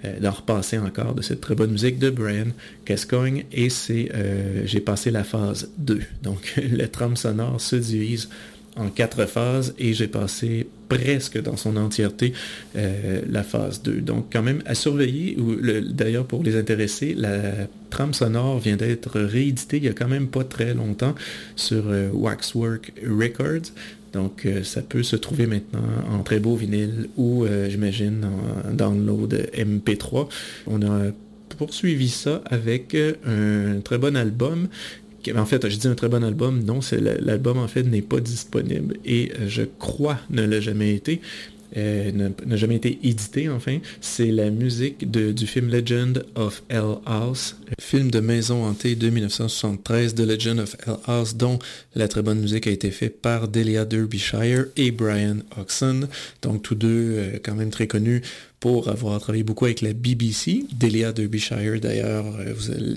euh, 0.04 0.18
d'en 0.20 0.30
repasser 0.30 0.78
encore 0.78 1.14
de 1.14 1.22
cette 1.22 1.40
très 1.40 1.54
bonne 1.54 1.72
musique 1.72 1.98
de 1.98 2.10
Brian 2.10 2.48
Gascoigne. 2.86 3.44
Et 3.52 3.70
c'est, 3.70 4.10
euh, 4.14 4.62
j'ai 4.64 4.80
passé 4.80 5.10
la 5.10 5.24
phase 5.24 5.70
2. 5.78 6.00
Donc 6.22 6.54
le 6.70 6.86
trame 6.86 7.16
sonore 7.16 7.60
se 7.60 7.76
divise 7.76 8.28
en 8.74 8.88
quatre 8.88 9.26
phases 9.26 9.74
et 9.78 9.92
j'ai 9.92 10.08
passé 10.08 10.66
presque 10.88 11.40
dans 11.42 11.58
son 11.58 11.76
entièreté 11.76 12.32
euh, 12.76 13.20
la 13.28 13.42
phase 13.42 13.82
2. 13.82 14.00
Donc 14.00 14.26
quand 14.32 14.42
même 14.42 14.62
à 14.66 14.74
surveiller, 14.74 15.36
d'ailleurs 15.90 16.24
pour 16.24 16.42
les 16.42 16.56
intéressés, 16.56 17.14
la 17.14 17.68
trame 17.90 18.14
sonore 18.14 18.58
vient 18.58 18.76
d'être 18.76 19.20
rééditée 19.20 19.76
il 19.76 19.84
y 19.84 19.88
a 19.88 19.92
quand 19.92 20.08
même 20.08 20.28
pas 20.28 20.44
très 20.44 20.72
longtemps 20.74 21.14
sur 21.54 21.84
Waxwork 22.14 22.92
Records. 23.06 23.72
Donc, 24.12 24.46
euh, 24.46 24.62
ça 24.62 24.82
peut 24.82 25.02
se 25.02 25.16
trouver 25.16 25.46
maintenant 25.46 25.82
en 26.10 26.22
très 26.22 26.38
beau 26.38 26.54
vinyle 26.54 27.08
ou, 27.16 27.44
euh, 27.44 27.68
j'imagine, 27.68 28.26
en 28.68 28.72
download 28.72 29.50
MP3. 29.54 30.28
On 30.66 30.82
a 30.82 31.10
poursuivi 31.56 32.08
ça 32.08 32.42
avec 32.46 32.94
euh, 32.94 33.76
un 33.76 33.80
très 33.80 33.98
bon 33.98 34.16
album. 34.16 34.68
En 35.36 35.46
fait, 35.46 35.68
je 35.68 35.76
dis 35.76 35.86
un 35.86 35.94
très 35.94 36.08
bon 36.08 36.24
album, 36.24 36.64
non, 36.64 36.80
l'album 37.20 37.56
en 37.58 37.68
fait 37.68 37.84
n'est 37.84 38.02
pas 38.02 38.18
disponible 38.18 38.96
et 39.04 39.30
je 39.46 39.62
crois 39.62 40.18
ne 40.30 40.42
l'a 40.42 40.60
jamais 40.60 40.96
été. 40.96 41.20
Euh, 41.76 42.30
n'a 42.44 42.56
jamais 42.56 42.76
été 42.76 42.98
édité 43.02 43.48
enfin. 43.48 43.78
C'est 44.00 44.30
la 44.30 44.50
musique 44.50 45.10
du 45.10 45.46
film 45.46 45.68
Legend 45.68 46.24
of 46.34 46.62
Hell 46.68 46.96
House, 47.06 47.56
film 47.80 48.10
de 48.10 48.20
maison 48.20 48.64
hantée 48.64 48.94
de 48.94 49.08
1973 49.08 50.14
de 50.14 50.24
Legend 50.24 50.60
of 50.60 50.76
Hell 50.86 50.96
House, 51.06 51.36
dont 51.36 51.58
la 51.94 52.08
très 52.08 52.22
bonne 52.22 52.40
musique 52.40 52.66
a 52.66 52.70
été 52.70 52.90
faite 52.90 53.20
par 53.20 53.48
Delia 53.48 53.84
Derbyshire 53.84 54.66
et 54.76 54.90
Brian 54.90 55.38
Oxon, 55.58 56.08
donc 56.42 56.62
tous 56.62 56.74
deux 56.74 57.14
euh, 57.16 57.38
quand 57.42 57.54
même 57.54 57.70
très 57.70 57.86
connus 57.86 58.22
pour 58.62 58.88
avoir 58.88 59.18
travaillé 59.20 59.42
beaucoup 59.42 59.64
avec 59.64 59.80
la 59.80 59.92
BBC. 59.92 60.62
Delia 60.78 61.12
Derbyshire, 61.12 61.80
d'ailleurs, 61.80 62.24
euh, 62.38 62.54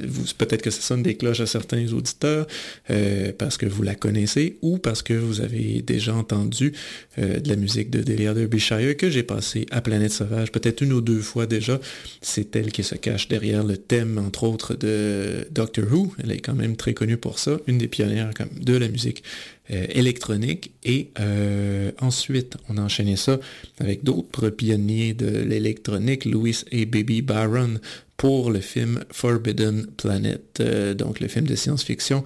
vous, 0.07 0.25
peut-être 0.37 0.61
que 0.61 0.69
ça 0.69 0.79
sonne 0.79 1.01
des 1.01 1.15
cloches 1.15 1.39
à 1.39 1.47
certains 1.47 1.91
auditeurs 1.91 2.45
euh, 2.91 3.31
parce 3.35 3.57
que 3.57 3.65
vous 3.65 3.81
la 3.81 3.95
connaissez 3.95 4.59
ou 4.61 4.77
parce 4.77 5.01
que 5.01 5.13
vous 5.13 5.41
avez 5.41 5.81
déjà 5.81 6.13
entendu 6.13 6.73
euh, 7.17 7.39
de 7.39 7.49
la 7.49 7.55
musique 7.55 7.89
de 7.89 8.03
Delia 8.03 8.35
Derbyshire 8.35 8.95
que 8.95 9.09
j'ai 9.09 9.23
passé 9.23 9.65
à 9.71 9.81
Planète 9.81 10.11
Sauvage 10.11 10.51
peut-être 10.51 10.81
une 10.81 10.93
ou 10.93 11.01
deux 11.01 11.21
fois 11.21 11.47
déjà. 11.47 11.79
C'est 12.21 12.55
elle 12.55 12.71
qui 12.71 12.83
se 12.83 12.93
cache 12.93 13.27
derrière 13.27 13.63
le 13.63 13.77
thème, 13.77 14.19
entre 14.19 14.43
autres, 14.43 14.75
de 14.75 15.47
Doctor 15.49 15.85
Who. 15.91 16.13
Elle 16.23 16.31
est 16.31 16.41
quand 16.41 16.53
même 16.53 16.75
très 16.75 16.93
connue 16.93 17.17
pour 17.17 17.39
ça, 17.39 17.57
une 17.65 17.79
des 17.79 17.87
pionnières 17.87 18.29
de 18.61 18.77
la 18.77 18.87
musique 18.87 19.23
électronique. 19.69 20.71
Et 20.83 21.09
euh, 21.19 21.91
ensuite, 21.99 22.57
on 22.69 22.77
a 22.77 22.81
enchaîné 22.81 23.15
ça 23.15 23.39
avec 23.79 24.03
d'autres 24.03 24.49
pionniers 24.49 25.13
de 25.13 25.27
l'électronique, 25.27 26.25
Louis 26.25 26.57
et 26.71 26.85
Baby 26.85 27.21
Baron, 27.21 27.79
pour 28.17 28.49
le 28.51 28.61
film 28.61 29.03
Forbidden 29.11 29.87
Planet, 29.97 30.59
euh, 30.59 30.93
donc 30.93 31.19
le 31.19 31.27
film 31.27 31.47
de 31.47 31.55
science-fiction 31.55 32.23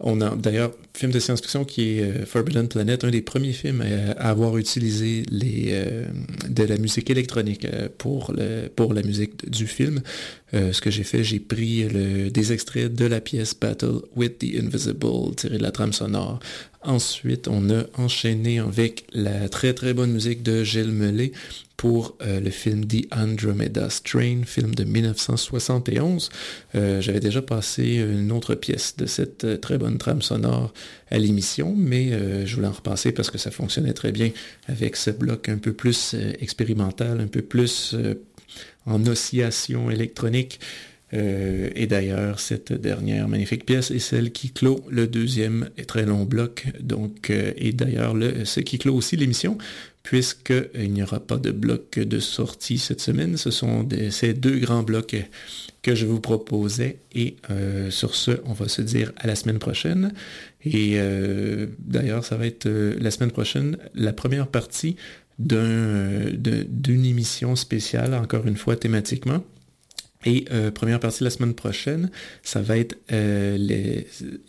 on 0.00 0.20
a 0.20 0.34
d'ailleurs 0.34 0.72
film 0.94 1.12
de 1.12 1.18
science-fiction 1.18 1.64
qui 1.64 1.98
est 1.98 2.02
euh, 2.02 2.26
Forbidden 2.26 2.68
Planet, 2.68 3.04
un 3.04 3.10
des 3.10 3.22
premiers 3.22 3.52
films 3.52 3.82
à, 4.18 4.28
avoir 4.28 4.56
utilisé 4.58 5.22
euh, 5.32 6.06
de 6.48 6.64
la 6.64 6.76
musique 6.78 7.10
électronique 7.10 7.64
euh, 7.64 7.88
pour, 7.96 8.32
la 8.34 9.02
musique 9.02 9.48
du 9.48 9.66
film. 9.66 10.00
ce 10.52 10.80
que 10.80 10.90
j'ai 10.90 11.04
fait, 11.04 11.22
j'ai 11.22 11.38
pris 11.38 11.84
des 12.30 12.52
extraits 12.52 12.92
de 12.92 13.04
la 13.04 13.20
pièce 13.20 13.54
Battle 13.54 14.00
with 14.16 14.38
the 14.38 14.56
Invisible, 14.62 15.34
tiré 15.36 15.58
de 15.58 15.62
la 15.62 15.70
trame 15.70 15.92
sonore. 15.92 16.40
Ensuite, 16.82 17.46
on 17.46 17.70
a 17.70 17.84
enchaîné 17.98 18.58
avec 18.58 19.04
la 19.12 19.48
très 19.48 19.74
très 19.74 19.92
bonne 19.92 20.12
musique 20.12 20.42
de 20.42 20.64
Gilles 20.64 20.92
Mellet 20.92 21.32
pour 21.80 22.14
euh, 22.20 22.40
le 22.40 22.50
film 22.50 22.86
The 22.86 23.06
Andromeda 23.10 23.88
Strain, 23.88 24.42
film 24.44 24.74
de 24.74 24.84
1971. 24.84 26.28
Euh, 26.74 27.00
j'avais 27.00 27.20
déjà 27.20 27.40
passé 27.40 27.94
une 27.94 28.32
autre 28.32 28.54
pièce 28.54 28.98
de 28.98 29.06
cette 29.06 29.44
euh, 29.44 29.56
très 29.56 29.78
bonne 29.78 29.96
trame 29.96 30.20
sonore 30.20 30.74
à 31.10 31.16
l'émission, 31.16 31.74
mais 31.74 32.10
je 32.44 32.54
voulais 32.54 32.68
en 32.68 32.72
repasser 32.72 33.12
parce 33.12 33.30
que 33.30 33.38
ça 33.38 33.50
fonctionnait 33.50 33.94
très 33.94 34.12
bien 34.12 34.30
avec 34.68 34.94
ce 34.94 35.10
bloc 35.10 35.48
un 35.48 35.56
peu 35.56 35.72
plus 35.72 36.14
expérimental, 36.38 37.18
un 37.18 37.26
peu 37.28 37.40
plus 37.40 37.96
en 38.84 39.06
oscillation 39.06 39.90
électronique. 39.90 40.60
et 41.12 41.86
d'ailleurs, 41.88 42.38
cette 42.38 42.72
dernière 42.72 43.26
magnifique 43.26 43.66
pièce 43.66 43.90
est 43.90 43.98
celle 43.98 44.30
qui 44.30 44.52
clôt 44.52 44.84
le 44.88 45.08
deuxième 45.08 45.70
et 45.76 45.84
très 45.84 46.06
long 46.06 46.24
bloc. 46.24 46.66
Donc, 46.78 47.30
et 47.30 47.72
d'ailleurs, 47.72 48.14
ce 48.44 48.60
qui 48.60 48.78
clôt 48.78 48.94
aussi 48.94 49.16
l'émission, 49.16 49.58
puisqu'il 50.02 50.92
n'y 50.92 51.02
aura 51.02 51.20
pas 51.20 51.36
de 51.36 51.50
bloc 51.50 51.98
de 51.98 52.18
sortie 52.18 52.78
cette 52.78 53.00
semaine. 53.00 53.36
Ce 53.36 53.50
sont 53.50 53.86
ces 54.10 54.34
deux 54.34 54.58
grands 54.58 54.82
blocs 54.82 55.16
que 55.82 55.94
je 55.94 56.06
vous 56.06 56.20
proposais. 56.20 56.98
Et 57.12 57.36
euh, 57.50 57.90
sur 57.90 58.14
ce, 58.14 58.32
on 58.44 58.52
va 58.52 58.68
se 58.68 58.82
dire 58.82 59.12
à 59.16 59.26
la 59.26 59.34
semaine 59.34 59.58
prochaine. 59.58 60.12
Et 60.64 60.94
euh, 60.96 61.66
d'ailleurs, 61.78 62.24
ça 62.24 62.36
va 62.36 62.46
être 62.46 62.66
euh, 62.66 62.96
la 63.00 63.10
semaine 63.10 63.30
prochaine 63.30 63.76
la 63.94 64.12
première 64.12 64.46
partie 64.46 64.96
d'une 65.38 66.34
émission 66.86 67.56
spéciale, 67.56 68.14
encore 68.14 68.46
une 68.46 68.56
fois 68.56 68.76
thématiquement. 68.76 69.42
Et 70.26 70.44
première 70.74 71.00
partie 71.00 71.24
la 71.24 71.30
semaine 71.30 71.54
prochaine, 71.54 72.10
ça 72.42 72.60
va 72.60 72.76
être 72.76 72.96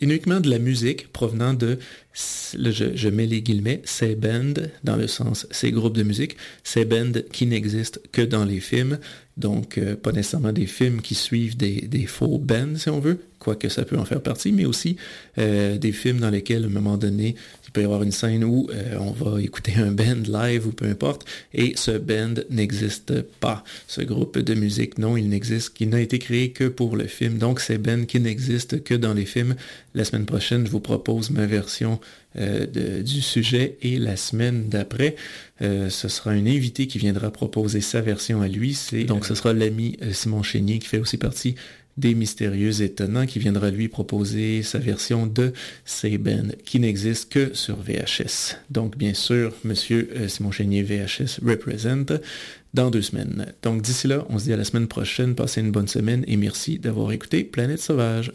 uniquement 0.00 0.40
de 0.40 0.50
la 0.50 0.58
musique 0.58 1.10
provenant 1.12 1.54
de 1.54 1.78
je, 2.14 3.08
mets 3.08 3.26
les 3.26 3.40
guillemets, 3.40 3.80
ces 3.84 4.14
bands, 4.14 4.68
dans 4.84 4.96
le 4.96 5.06
sens 5.06 5.46
ces 5.50 5.72
groupes 5.72 5.96
de 5.96 6.02
musique, 6.02 6.36
ces 6.62 6.84
bands 6.84 7.22
qui 7.32 7.46
n'existent 7.46 8.00
que 8.12 8.22
dans 8.22 8.44
les 8.44 8.60
films, 8.60 8.98
donc 9.42 9.76
euh, 9.76 9.96
pas 9.96 10.12
nécessairement 10.12 10.52
des 10.52 10.66
films 10.66 11.02
qui 11.02 11.14
suivent 11.14 11.56
des, 11.56 12.06
faux 12.06 12.38
bands, 12.38 12.76
si 12.76 12.88
on 12.88 13.00
veut, 13.00 13.18
quoique 13.38 13.68
ça 13.68 13.84
peut 13.84 13.98
en 13.98 14.04
faire 14.04 14.22
partie, 14.22 14.52
mais 14.52 14.64
aussi 14.64 14.96
euh, 15.38 15.76
des 15.76 15.92
films 15.92 16.20
dans 16.20 16.30
lesquels, 16.30 16.62
à 16.62 16.66
un 16.66 16.70
moment 16.70 16.96
donné, 16.96 17.34
il 17.66 17.70
peut 17.72 17.82
y 17.82 17.84
avoir 17.84 18.02
une 18.02 18.12
scène 18.12 18.44
où 18.44 18.68
euh, 18.72 18.96
on 19.00 19.10
va 19.10 19.42
écouter 19.42 19.74
un 19.76 19.90
band 19.90 20.22
live 20.26 20.68
ou 20.68 20.70
peu 20.70 20.86
importe, 20.86 21.26
et 21.52 21.72
ce 21.76 21.90
band 21.90 22.34
n'existe 22.50 23.20
pas. 23.40 23.64
Ce 23.88 24.00
groupe 24.00 24.38
de 24.38 24.54
musique, 24.54 24.96
non, 24.98 25.16
il 25.16 25.28
n'existe, 25.28 25.74
qui 25.74 25.86
n'a 25.86 26.00
été 26.00 26.18
créé 26.18 26.52
que 26.52 26.68
pour 26.68 26.96
le 26.96 27.06
film. 27.06 27.38
Donc, 27.38 27.60
ces 27.60 27.78
bands 27.78 28.04
qui 28.04 28.20
n'existent 28.20 28.78
que 28.78 28.94
dans 28.94 29.12
les 29.12 29.26
films. 29.26 29.56
La 29.94 30.04
semaine 30.04 30.24
prochaine, 30.24 30.64
je 30.64 30.70
vous 30.70 30.80
propose 30.80 31.30
ma 31.30 31.46
version 31.46 32.00
euh, 32.36 33.02
du 33.02 33.20
sujet 33.20 33.76
et 33.82 33.98
la 33.98 34.16
semaine 34.16 34.68
d'après, 34.68 35.16
euh, 35.60 35.90
ce 35.90 36.08
sera 36.08 36.30
un 36.30 36.46
invité 36.46 36.86
qui 36.86 36.98
viendra 36.98 37.30
proposer 37.30 37.80
sa 37.80 38.00
version 38.00 38.40
à 38.40 38.48
lui. 38.48 38.78
donc 39.06 39.26
ce 39.26 39.34
sera 39.34 39.52
l'ami 39.52 39.98
euh, 40.02 40.12
Simon 40.12 40.42
Chénier 40.42 40.78
qui 40.78 40.88
fait 40.88 40.98
aussi 40.98 41.18
partie 41.18 41.56
des 41.98 42.14
mystérieux 42.14 42.80
étonnants 42.80 43.26
qui 43.26 43.38
viendra 43.38 43.70
lui 43.70 43.88
proposer 43.88 44.62
sa 44.62 44.78
version 44.78 45.26
de 45.26 45.52
ces 45.84 46.18
qui 46.64 46.80
n'existe 46.80 47.30
que 47.30 47.50
sur 47.52 47.76
VHS. 47.76 48.56
Donc 48.70 48.96
bien 48.96 49.12
sûr, 49.12 49.52
monsieur 49.62 50.08
Simon 50.26 50.52
Chénier 50.52 50.82
VHS 50.82 51.40
represent 51.44 52.18
dans 52.72 52.90
deux 52.90 53.02
semaines. 53.02 53.52
Donc 53.62 53.82
d'ici 53.82 54.08
là, 54.08 54.24
on 54.30 54.38
se 54.38 54.44
dit 54.44 54.54
à 54.54 54.56
la 54.56 54.64
semaine 54.64 54.88
prochaine, 54.88 55.34
passez 55.34 55.60
une 55.60 55.70
bonne 55.70 55.88
semaine 55.88 56.24
et 56.26 56.38
merci 56.38 56.78
d'avoir 56.78 57.12
écouté 57.12 57.44
Planète 57.44 57.80
Sauvage. 57.80 58.32